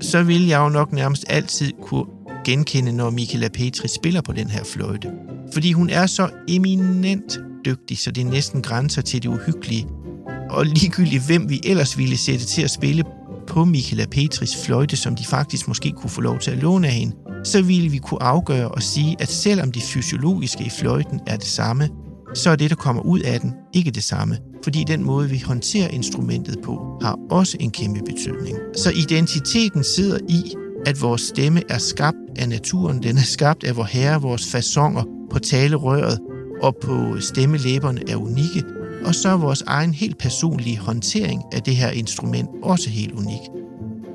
så 0.00 0.22
vil 0.22 0.46
jeg 0.46 0.58
jo 0.58 0.68
nok 0.68 0.92
nærmest 0.92 1.24
altid 1.28 1.72
kunne 1.82 2.06
genkende, 2.44 2.92
når 2.92 3.10
Michaela 3.10 3.48
Petri 3.48 3.88
spiller 3.88 4.20
på 4.20 4.32
den 4.32 4.50
her 4.50 4.64
fløjte. 4.64 5.10
Fordi 5.52 5.72
hun 5.72 5.90
er 5.90 6.06
så 6.06 6.30
eminent 6.48 7.38
dygtig, 7.64 7.98
så 7.98 8.10
det 8.10 8.26
næsten 8.26 8.62
grænser 8.62 9.02
til 9.02 9.22
det 9.22 9.28
uhyggelige. 9.28 9.86
Og 10.52 10.66
ligegyldigt 10.66 11.26
hvem 11.26 11.50
vi 11.50 11.60
ellers 11.64 11.98
ville 11.98 12.16
sætte 12.16 12.44
til 12.44 12.62
at 12.62 12.70
spille 12.70 13.04
på 13.46 13.64
Michaela 13.64 14.06
Petris 14.06 14.56
fløjte, 14.64 14.96
som 14.96 15.16
de 15.16 15.26
faktisk 15.26 15.68
måske 15.68 15.92
kunne 15.92 16.10
få 16.10 16.20
lov 16.20 16.38
til 16.38 16.50
at 16.50 16.58
låne 16.58 16.86
af 16.86 16.92
hende, 16.92 17.16
så 17.44 17.62
ville 17.62 17.88
vi 17.88 17.98
kunne 17.98 18.22
afgøre 18.22 18.68
og 18.68 18.82
sige, 18.82 19.16
at 19.18 19.30
selvom 19.30 19.72
det 19.72 19.82
fysiologiske 19.82 20.64
i 20.64 20.70
fløjten 20.80 21.20
er 21.26 21.36
det 21.36 21.46
samme, 21.46 21.88
så 22.34 22.50
er 22.50 22.56
det, 22.56 22.70
der 22.70 22.76
kommer 22.76 23.02
ud 23.02 23.20
af 23.20 23.40
den, 23.40 23.52
ikke 23.74 23.90
det 23.90 24.02
samme. 24.02 24.38
Fordi 24.64 24.84
den 24.86 25.04
måde, 25.04 25.30
vi 25.30 25.38
håndterer 25.38 25.88
instrumentet 25.88 26.56
på, 26.64 26.98
har 27.02 27.18
også 27.30 27.56
en 27.60 27.70
kæmpe 27.70 28.00
betydning. 28.06 28.58
Så 28.76 28.90
identiteten 28.90 29.84
sidder 29.84 30.18
i, 30.28 30.54
at 30.86 31.02
vores 31.02 31.20
stemme 31.20 31.62
er 31.68 31.78
skabt 31.78 32.16
af 32.36 32.48
naturen. 32.48 33.02
Den 33.02 33.16
er 33.16 33.22
skabt 33.22 33.64
af 33.64 33.76
vor 33.76 33.84
herre, 33.84 34.22
vores 34.22 34.46
fasonger 34.46 35.02
på 35.30 35.38
talerøret 35.38 36.18
og 36.62 36.76
på 36.82 37.20
stemmelæberne 37.20 38.00
er 38.10 38.16
unikke. 38.16 38.81
Og 39.04 39.14
så 39.14 39.28
er 39.28 39.36
vores 39.36 39.62
egen 39.62 39.94
helt 39.94 40.18
personlige 40.18 40.78
håndtering 40.78 41.42
af 41.52 41.62
det 41.62 41.76
her 41.76 41.90
instrument 41.90 42.48
også 42.62 42.90
helt 42.90 43.12
unik. 43.12 43.40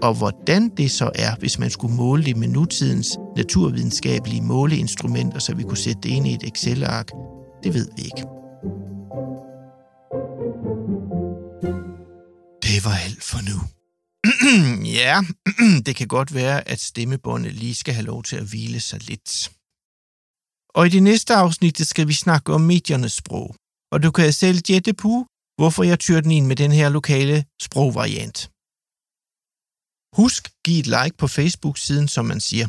Og 0.01 0.13
hvordan 0.13 0.69
det 0.69 0.91
så 0.91 1.11
er, 1.15 1.35
hvis 1.39 1.59
man 1.59 1.69
skulle 1.69 1.95
måle 1.95 2.25
det 2.25 2.37
med 2.37 2.47
nutidens 2.47 3.17
naturvidenskabelige 3.37 4.41
måleinstrumenter, 4.41 5.39
så 5.39 5.55
vi 5.55 5.63
kunne 5.63 5.77
sætte 5.77 6.01
det 6.01 6.09
ind 6.09 6.27
i 6.27 6.33
et 6.33 6.43
Excel-ark, 6.43 7.11
det 7.63 7.73
ved 7.73 7.87
vi 7.97 8.01
ikke. 8.03 8.23
Det 12.63 12.85
var 12.85 12.95
alt 13.05 13.23
for 13.23 13.39
nu. 13.49 13.59
ja, 15.01 15.21
det 15.85 15.95
kan 15.95 16.07
godt 16.07 16.33
være, 16.33 16.67
at 16.69 16.79
stemmebåndet 16.81 17.53
lige 17.53 17.75
skal 17.75 17.93
have 17.93 18.05
lov 18.05 18.23
til 18.23 18.35
at 18.35 18.43
hvile 18.43 18.79
sig 18.79 19.09
lidt. 19.09 19.51
Og 20.69 20.85
i 20.85 20.89
det 20.89 21.03
næste 21.03 21.33
afsnit 21.35 21.87
skal 21.87 22.07
vi 22.07 22.13
snakke 22.13 22.53
om 22.53 22.61
mediernes 22.61 23.13
sprog. 23.13 23.55
Og 23.93 24.03
du 24.03 24.11
kan 24.11 24.33
selv 24.33 24.59
gætte 24.69 24.93
på, 24.93 25.13
hvorfor 25.59 25.83
jeg 25.83 25.99
tyrer 25.99 26.21
den 26.21 26.31
ind 26.31 26.45
med 26.45 26.55
den 26.55 26.71
her 26.71 26.89
lokale 26.89 27.45
sprogvariant. 27.65 28.39
Husk, 30.19 30.43
giv 30.65 30.79
et 30.79 30.87
like 30.87 31.17
på 31.17 31.27
Facebook-siden, 31.27 32.07
som 32.07 32.25
man 32.25 32.39
siger. 32.49 32.67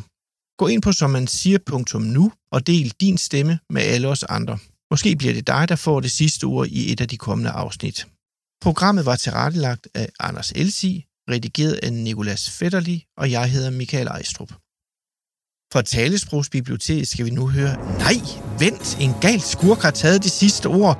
Gå 0.61 0.67
ind 0.67 0.81
på 0.81 0.91
som 0.91 1.09
man 1.09 1.27
siger.nu 1.27 2.31
og 2.51 2.67
del 2.67 2.89
din 3.01 3.17
stemme 3.17 3.59
med 3.69 3.81
alle 3.81 4.07
os 4.07 4.23
andre. 4.23 4.57
Måske 4.91 5.15
bliver 5.15 5.33
det 5.33 5.47
dig, 5.47 5.69
der 5.69 5.75
får 5.75 5.99
det 5.99 6.11
sidste 6.11 6.43
ord 6.43 6.67
i 6.67 6.91
et 6.91 7.01
af 7.01 7.07
de 7.07 7.17
kommende 7.17 7.51
afsnit. 7.51 8.07
Programmet 8.61 9.05
var 9.05 9.15
tilrettelagt 9.15 9.87
af 9.93 10.09
Anders 10.19 10.51
Elsi, 10.51 11.05
redigeret 11.29 11.73
af 11.73 11.93
Nikolas 11.93 12.49
Fetterli, 12.49 12.97
og 13.17 13.31
jeg 13.31 13.51
hedder 13.51 13.69
Michael 13.69 14.07
Ejstrup. 14.07 14.51
Fra 15.73 15.81
Talesprogsbiblioteket 15.81 17.07
skal 17.07 17.25
vi 17.25 17.29
nu 17.29 17.47
høre, 17.47 17.75
nej, 17.97 18.15
vent, 18.59 18.97
en 18.99 19.15
gal 19.21 19.41
skurk 19.41 19.81
har 19.81 19.91
taget 19.91 20.23
det 20.23 20.31
sidste 20.31 20.65
ord, 20.65 20.99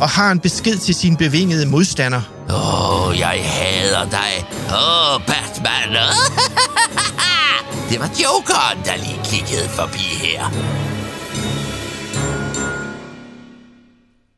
og 0.00 0.08
har 0.08 0.32
en 0.32 0.40
besked 0.40 0.78
til 0.78 0.94
sin 0.94 1.16
bevingede 1.16 1.66
modstander. 1.66 2.22
Åh, 2.50 3.08
oh, 3.08 3.18
jeg 3.18 3.42
hader 3.44 4.10
dig. 4.10 4.46
Åh, 4.68 5.14
oh, 5.14 5.20
Batman. 5.26 5.96
det 7.90 8.00
var 8.00 8.10
Jokeren, 8.22 8.78
der 8.84 8.96
lige 8.96 9.20
kiggede 9.24 9.68
forbi 9.68 9.98
her. 9.98 10.50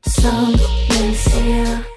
Some 0.07 1.92